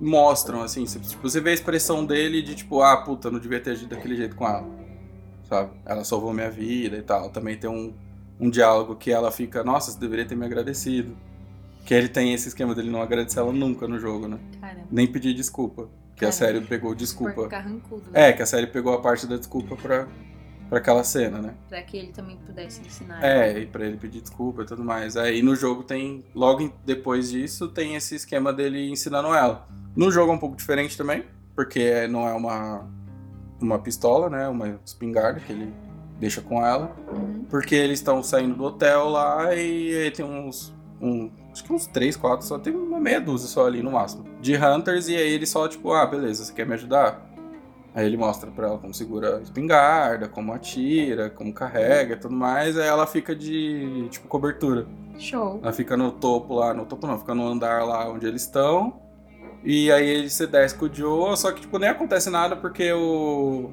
[0.00, 0.84] mostram, assim.
[0.86, 3.90] Você, tipo, você vê a expressão dele de tipo, ah, puta, não devia ter agido
[3.94, 4.66] daquele jeito com ela.
[5.48, 5.70] Sabe?
[5.84, 7.30] Ela salvou minha vida e tal.
[7.30, 7.94] Também tem um,
[8.40, 11.16] um diálogo que ela fica, nossa, você deveria ter me agradecido.
[11.84, 14.40] Que ele tem esse esquema dele não agradecer ela nunca no jogo, né?
[14.60, 14.88] Caramba.
[14.90, 15.88] Nem pedir desculpa.
[16.16, 16.32] Que a Caramba.
[16.32, 17.46] série pegou desculpa.
[17.48, 17.80] né?
[18.12, 20.08] É, que a série pegou a parte da desculpa pra,
[20.68, 21.54] pra aquela cena, né?
[21.68, 23.22] Pra que ele também pudesse ensinar.
[23.22, 25.16] É, e pra ele pedir desculpa e tudo mais.
[25.16, 29.66] Aí no jogo tem, logo depois disso, tem esse esquema dele ensinando ela.
[29.94, 32.86] No jogo é um pouco diferente também, porque não é uma,
[33.60, 34.48] uma pistola, né?
[34.48, 35.72] Uma espingarda que ele
[36.18, 36.94] deixa com ela.
[37.12, 37.44] Uhum.
[37.48, 40.74] Porque eles estão saindo do hotel lá e aí tem uns.
[41.00, 44.24] Um, acho que uns 3, 4, só tem uma meia dúzia só ali no máximo.
[44.40, 47.26] De Hunters, e aí ele só, tipo, ah, beleza, você quer me ajudar?
[47.96, 52.34] Aí ele mostra pra ela como segura a espingarda, como atira, como carrega e tudo
[52.34, 52.76] mais.
[52.76, 54.86] Aí ela fica de, tipo, cobertura.
[55.18, 55.60] Show.
[55.62, 59.00] Ela fica no topo lá, no topo não, fica no andar lá onde eles estão.
[59.64, 62.92] E aí ele se desce com o Joe, só que, tipo, nem acontece nada porque
[62.92, 63.70] o.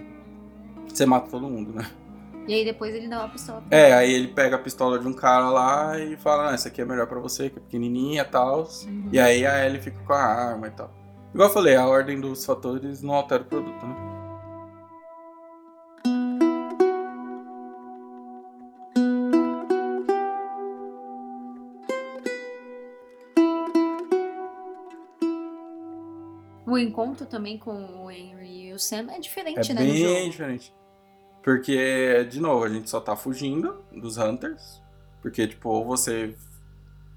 [0.88, 1.86] Você mata todo mundo, né?
[2.48, 5.08] E aí depois ele dá uma pistola pra É, aí ele pega a pistola de
[5.08, 8.22] um cara lá e fala, ah, essa aqui é melhor pra você, que é pequenininha
[8.22, 8.70] e tal.
[8.86, 9.10] Uhum.
[9.12, 11.03] E aí a Ellie fica com a arma e tal.
[11.34, 13.96] Igual eu falei, a ordem dos fatores não altera o produto, né?
[26.68, 29.82] O encontro também com o Henry e o Sam é diferente, É né?
[29.82, 30.74] bem diferente.
[31.44, 34.82] Porque, de novo, a gente só tá fugindo dos Hunters.
[35.22, 36.36] Porque, tipo, ou você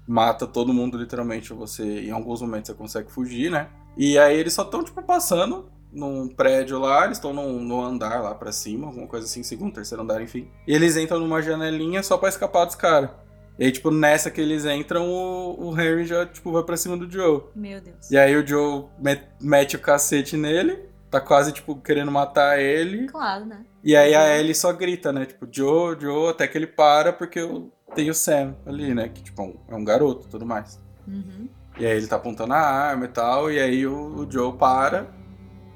[0.07, 3.69] mata todo mundo, literalmente, ou você, em alguns momentos, você consegue fugir, né?
[3.97, 8.21] E aí eles só estão, tipo, passando num prédio lá, eles estão num, num andar
[8.21, 10.47] lá pra cima, alguma coisa assim, segundo, terceiro andar, enfim.
[10.67, 13.09] E eles entram numa janelinha só pra escapar dos caras.
[13.57, 16.95] E aí, tipo, nessa que eles entram, o, o Harry já, tipo, vai pra cima
[16.95, 17.41] do Joe.
[17.55, 18.11] Meu Deus.
[18.11, 23.07] E aí o Joe met- mete o cacete nele, tá quase, tipo, querendo matar ele.
[23.07, 23.65] Claro, né?
[23.83, 25.25] E aí a Ellie só grita, né?
[25.25, 29.07] Tipo, Joe, Joe, até que ele para, porque eu- tem o Sam ali, né?
[29.09, 30.79] Que, tipo, é um- é um garoto e tudo mais.
[31.07, 31.47] Uhum.
[31.79, 35.07] E aí ele tá apontando a arma e tal, e aí o, o Joe para,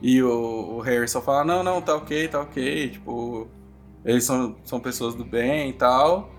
[0.02, 3.48] e o, o Harry só fala, não, não, tá ok, tá ok, tipo,
[4.04, 6.30] eles são, são pessoas do bem e tal.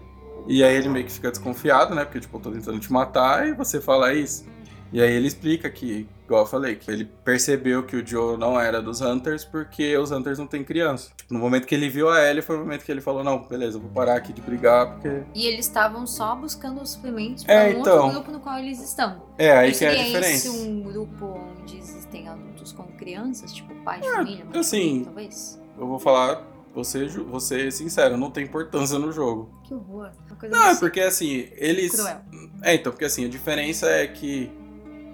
[0.48, 2.04] E aí ele meio que fica desconfiado, né?
[2.04, 4.44] Porque, tipo, eu tô tentando te matar e você fala isso.
[4.92, 8.60] E aí ele explica que, igual eu falei, que ele percebeu que o Joe não
[8.60, 11.10] era dos Hunters porque os Hunters não têm criança.
[11.16, 13.42] Tipo, no momento que ele viu a Ellie, foi o momento que ele falou, não,
[13.42, 15.22] beleza, vou parar aqui de brigar, porque...
[15.34, 17.96] E eles estavam só buscando os suplementos para É, um então.
[18.04, 19.22] outro grupo no qual eles estão.
[19.38, 20.48] É, aí que é a diferença.
[20.48, 25.04] esse um grupo onde existem adultos com crianças, tipo pai de família, mãe assim, família,
[25.06, 25.60] talvez?
[25.78, 29.50] Eu vou falar, você, você sincero, não tem importância no jogo.
[29.64, 30.10] Que horror.
[30.50, 31.92] Não, é porque assim, eles.
[31.92, 32.20] cruel.
[32.62, 34.50] É, então, porque assim, a diferença é que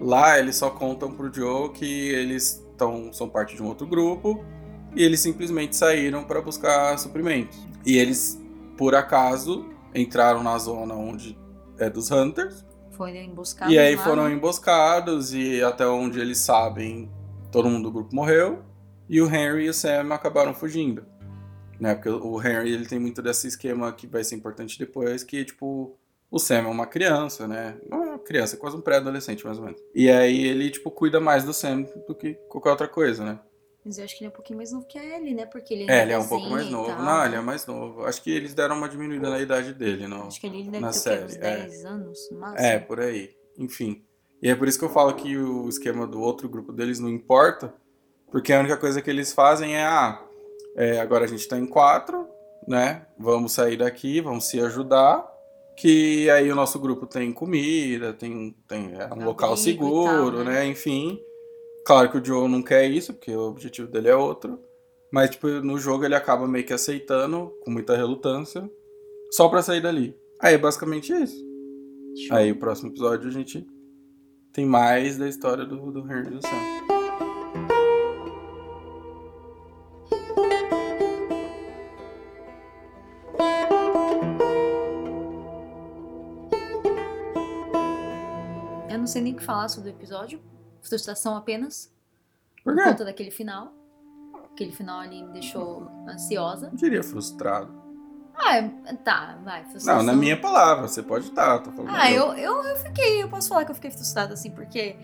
[0.01, 4.45] lá eles só contam pro Joe que eles tão, são parte de um outro grupo
[4.95, 7.67] e eles simplesmente saíram pra buscar suprimentos.
[7.85, 8.41] E eles,
[8.77, 11.39] por acaso, entraram na zona onde
[11.79, 14.35] é dos Hunters Foram emboscados e aí lá, foram né?
[14.35, 17.11] emboscados e até onde eles sabem,
[17.51, 18.63] todo mundo do grupo morreu
[19.09, 21.07] e o Henry e o Sam acabaram fugindo.
[21.81, 21.95] Né?
[21.95, 25.98] Porque o Henry ele tem muito desse esquema que vai ser importante depois, que tipo,
[26.31, 27.79] o Sam é uma criança, né?
[27.89, 29.81] Não é uma criança, é quase um pré-adolescente, mais ou menos.
[29.95, 33.41] E aí ele, tipo, cuida mais do Sam do que qualquer outra coisa, né?
[33.85, 35.47] Mas eu acho que ele é um pouquinho mais novo que a Ellie, né?
[35.47, 36.89] Porque ele É, ele é um pouco mais novo.
[36.91, 37.03] tal.
[37.03, 38.05] Não, ele é mais novo.
[38.05, 40.27] Acho que eles deram uma diminuída na idade dele, não.
[40.27, 41.57] Acho que ele deve na ter série, uns é.
[41.59, 42.67] 10 anos, no máximo.
[42.67, 43.35] É, por aí.
[43.57, 44.05] Enfim.
[44.43, 47.09] E é por isso que eu falo que o esquema do outro grupo deles não
[47.09, 47.73] importa,
[48.31, 50.23] porque a única coisa que eles fazem é, ah,
[50.77, 52.29] é, agora a gente tá em quatro,
[52.67, 53.07] né?
[53.19, 55.27] Vamos sair daqui, vamos se ajudar,
[55.79, 60.53] que aí o nosso grupo tem comida, tem, tem é, um local seguro, tal, né?
[60.53, 60.67] né?
[60.67, 61.21] Enfim.
[61.87, 64.59] Claro que o Joe não quer isso, porque o objetivo dele é outro.
[65.11, 68.69] Mas, tipo, no jogo ele acaba meio que aceitando, com muita relutância,
[69.31, 70.15] só pra sair dali.
[70.41, 71.37] Aí é basicamente isso.
[72.27, 72.37] Show.
[72.37, 73.65] Aí o próximo episódio a gente
[74.53, 76.78] tem mais da história do, do e do Sam.
[89.09, 90.41] Sei nem o que falar sobre o episódio.
[90.83, 91.93] Frustração apenas.
[92.65, 93.73] Por Por conta daquele final.
[94.53, 96.69] Aquele final ali me deixou ansiosa.
[96.69, 97.73] Não diria frustrado.
[98.35, 99.65] Ah, é- tá, vai.
[99.65, 99.97] Frustração.
[99.97, 101.95] Não, na minha palavra, você pode estar, tô falando.
[101.95, 104.95] Ah, eu, eu, eu fiquei, eu posso falar que eu fiquei frustrada assim, porque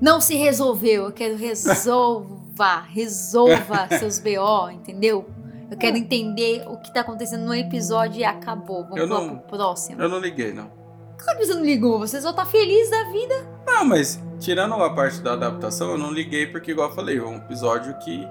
[0.00, 1.04] não se resolveu.
[1.04, 5.28] Eu quero resolva, resolva seus BO, entendeu?
[5.70, 8.84] Eu quero entender o que tá acontecendo no episódio e acabou.
[8.84, 10.00] Vamos Eu não- pro próximo.
[10.00, 10.70] Eu não liguei, não.
[11.18, 13.34] Claro que você não ligou, você só tá feliz da vida.
[13.66, 17.22] Não, mas tirando a parte da adaptação, eu não liguei porque, igual eu falei, é
[17.22, 18.26] um episódio que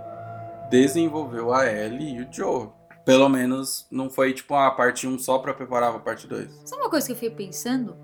[0.69, 2.69] desenvolveu a Ellie e o Joe.
[3.05, 6.63] Pelo menos não foi tipo uma parte 1 só pra preparar a parte 2.
[6.65, 7.95] Sabe uma coisa que eu fiquei pensando?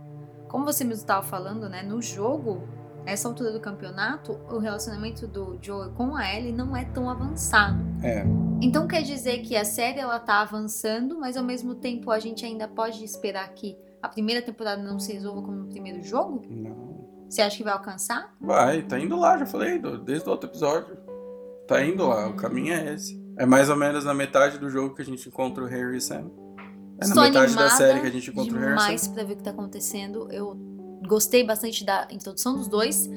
[0.48, 1.82] Como você mesmo estava falando, né?
[1.82, 2.68] No jogo,
[3.04, 7.84] nessa altura do campeonato, o relacionamento do Joe com a Ellie não é tão avançado.
[8.02, 8.24] É.
[8.62, 12.46] Então quer dizer que a série ela tá avançando, mas ao mesmo tempo a gente
[12.46, 16.42] ainda pode esperar que a primeira temporada não se resolva como no primeiro jogo?
[16.50, 17.08] Não.
[17.30, 18.36] Você acha que vai alcançar?
[18.40, 20.98] Vai, tá indo lá, já falei, desde o outro episódio.
[21.68, 23.24] Tá indo lá, o caminho é esse.
[23.38, 26.02] É mais ou menos na metade do jogo que a gente encontra o Harry e
[26.02, 26.30] Sam.
[27.00, 29.14] É na Estou metade da série que a gente encontra o Harry Sam.
[29.14, 30.32] pra ver o que tá acontecendo.
[30.32, 30.56] Eu
[31.08, 33.10] gostei bastante da introdução dos dois.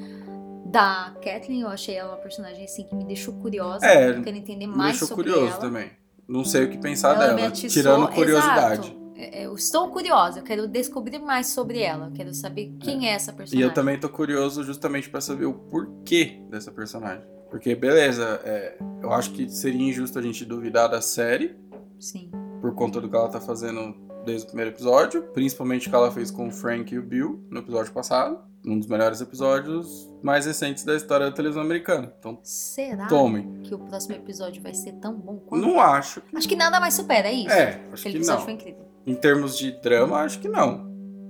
[0.65, 3.85] Da Kathleen, eu achei ela uma personagem assim que me deixou curiosa.
[3.85, 5.59] É, eu quero entender Me mais deixou sobre curioso ela.
[5.61, 5.91] também.
[6.27, 8.87] Não sei o que pensar ela me dela, tirando curiosidade.
[8.87, 9.06] Exato.
[9.17, 12.07] É, Eu estou curiosa, eu quero descobrir mais sobre ela.
[12.07, 13.67] Eu quero saber quem é, essa E personagem.
[13.67, 17.23] eu também tô curioso justamente pra saber o porquê dessa personagem.
[17.49, 21.55] Porque, beleza, é, eu acho que seria injusto a gente duvidar da série
[21.99, 22.29] Sim.
[22.61, 23.95] por conta do que ela tá fazendo
[24.27, 27.43] desde o primeiro episódio, principalmente o que ela fez com o Frank e o Bill
[27.49, 28.39] no episódio passado.
[28.65, 32.13] Um dos melhores episódios mais recentes da história da televisão americana.
[32.19, 33.61] Então, Será tomem.
[33.63, 35.65] que o próximo episódio vai ser tão bom quanto?
[35.65, 36.21] Não acho.
[36.35, 37.49] Acho que nada mais supera, é isso?
[37.49, 38.45] É, acho Aquele que episódio não.
[38.45, 38.85] foi incrível.
[39.05, 40.85] Em termos de drama, acho que não.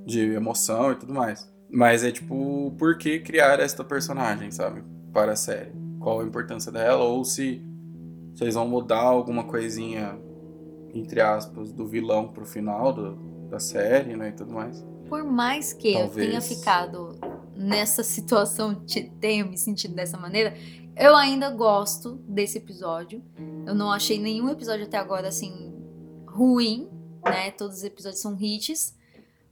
[0.06, 1.48] De emoção e tudo mais.
[1.70, 4.84] Mas é tipo, por que criar esta personagem, sabe?
[5.14, 5.72] Para a série.
[6.00, 7.04] Qual a importância dela?
[7.04, 7.62] Ou se
[8.34, 10.18] vocês vão mudar alguma coisinha,
[11.00, 13.16] entre aspas, do vilão pro final do-
[13.50, 14.30] da série, né?
[14.30, 14.86] E tudo mais.
[15.10, 16.28] Por mais que eu Talvez.
[16.28, 17.18] tenha ficado
[17.56, 20.54] nessa situação, te- tenha me sentido dessa maneira,
[20.96, 23.24] eu ainda gosto desse episódio.
[23.66, 25.74] Eu não achei nenhum episódio até agora assim
[26.28, 26.90] ruim,
[27.24, 27.52] né?
[27.52, 28.96] Todos os episódios são hits.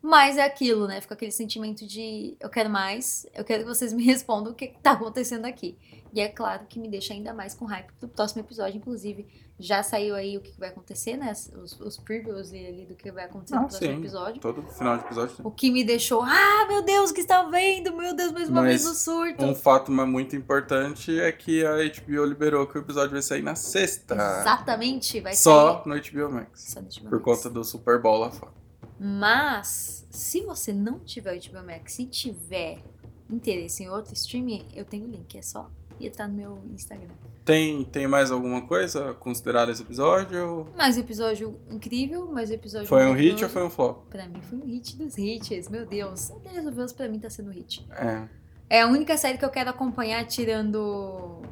[0.01, 1.01] Mas é aquilo, né?
[1.01, 4.67] Fica aquele sentimento de eu quero mais, eu quero que vocês me respondam o que
[4.67, 5.77] que tá acontecendo aqui.
[6.13, 8.77] E é claro que me deixa ainda mais com hype do próximo episódio.
[8.77, 9.25] Inclusive,
[9.57, 11.31] já saiu aí o que vai acontecer, né?
[11.31, 13.99] Os, os previews ali do que vai acontecer Ah, no próximo sim.
[13.99, 14.41] episódio.
[14.41, 15.35] Todo final de episódio.
[15.43, 17.95] O que me deixou, ah, meu Deus, o que está vendo?
[17.95, 19.45] Meu Deus, mais uma Mas vez no surto.
[19.45, 23.55] Um fato muito importante é que a HBO liberou que o episódio vai sair na
[23.55, 24.13] sexta.
[24.15, 25.87] Exatamente, vai Só sair.
[25.87, 25.95] no
[26.27, 26.61] HBO Max.
[26.73, 27.23] Só no HBO Por Max.
[27.23, 28.51] conta do Super Bowl lá fora.
[28.99, 32.79] Mas, se você não tiver o HBO Max e tiver
[33.29, 37.13] interesse em outro streaming, eu tenho o link, é só entrar no meu Instagram.
[37.45, 40.67] Tem, tem mais alguma coisa a considerar esse episódio?
[40.75, 44.09] Mais episódio incrível, mais episódio Foi um hit ou foi um flop?
[44.09, 46.29] Pra mim foi um hit dos hits, meu Deus.
[46.43, 47.87] The Last of Us pra mim tá sendo hit.
[47.91, 48.27] É.
[48.67, 51.43] É a única série que eu quero acompanhar, tirando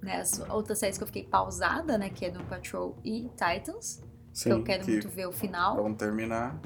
[0.00, 2.08] né, as outras séries que eu fiquei pausada, né?
[2.08, 4.02] Que é Doom Patrol e Titans.
[4.32, 5.76] Sim, que eu quero que muito ver o final.
[5.76, 6.58] vamos terminar.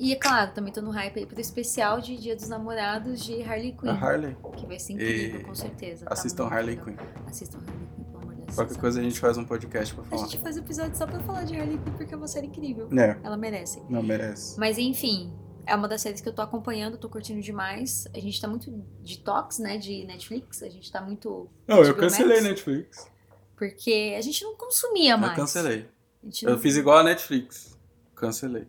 [0.00, 3.42] E é claro, também tô no hype aí pro especial de Dia dos Namorados de
[3.42, 3.90] Harley Quinn.
[3.90, 4.34] A Harley.
[4.56, 6.06] Que vai ser incrível, E com certeza.
[6.06, 6.76] Tá Assistam muito Harley.
[6.78, 6.96] Quinn.
[7.26, 8.54] Assistam Harley Quinn, pelo amor de Deus.
[8.56, 10.22] Qualquer coisa a gente faz um podcast pra A falar.
[10.22, 12.88] gente faz episódio só pra falar de Harley Quinn, porque é uma série incrível.
[12.98, 13.82] É, Ela merece.
[13.90, 14.58] não merece.
[14.58, 15.32] Mas enfim,
[15.66, 18.08] é uma das séries que eu tô acompanhando, tô curtindo demais.
[18.14, 18.70] A gente tá muito
[19.04, 20.62] detox, né, de Netflix.
[20.62, 21.46] A gente tá muito.
[21.68, 23.06] Não, eu cancelei Max, Netflix.
[23.54, 25.32] Porque a gente não consumia mais.
[25.32, 25.86] Eu cancelei.
[26.22, 27.78] A gente Eu não- fiz igual a Netflix.
[28.14, 28.66] Cancelei.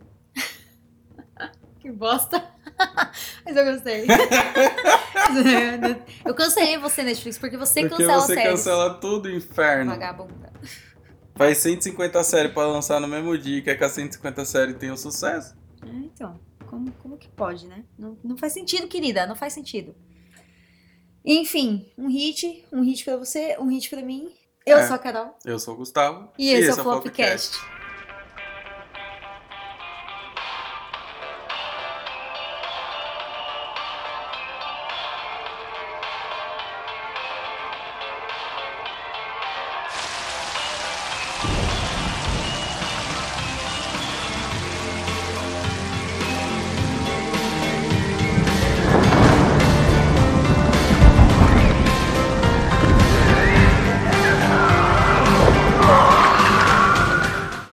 [1.81, 2.47] Que bosta.
[3.43, 4.05] Mas eu gostei.
[6.25, 8.51] eu cancelei você, Netflix, porque você Porque cancela você séries.
[8.51, 9.91] cancela tudo, inferno.
[9.91, 10.51] Vagabunda.
[11.35, 14.93] Faz 150 séries pra lançar no mesmo dia e quer que a 150 série tenha
[14.93, 15.55] um sucesso.
[15.83, 17.83] É, então, como, como que pode, né?
[17.97, 19.95] Não, não faz sentido, querida, não faz sentido.
[21.25, 24.31] Enfim, um hit, um hit pra você, um hit pra mim.
[24.65, 24.85] Eu É.
[24.85, 26.29] sou a Carol Eu sou o Gustavo.
[26.37, 27.57] e esse é o Flopcast.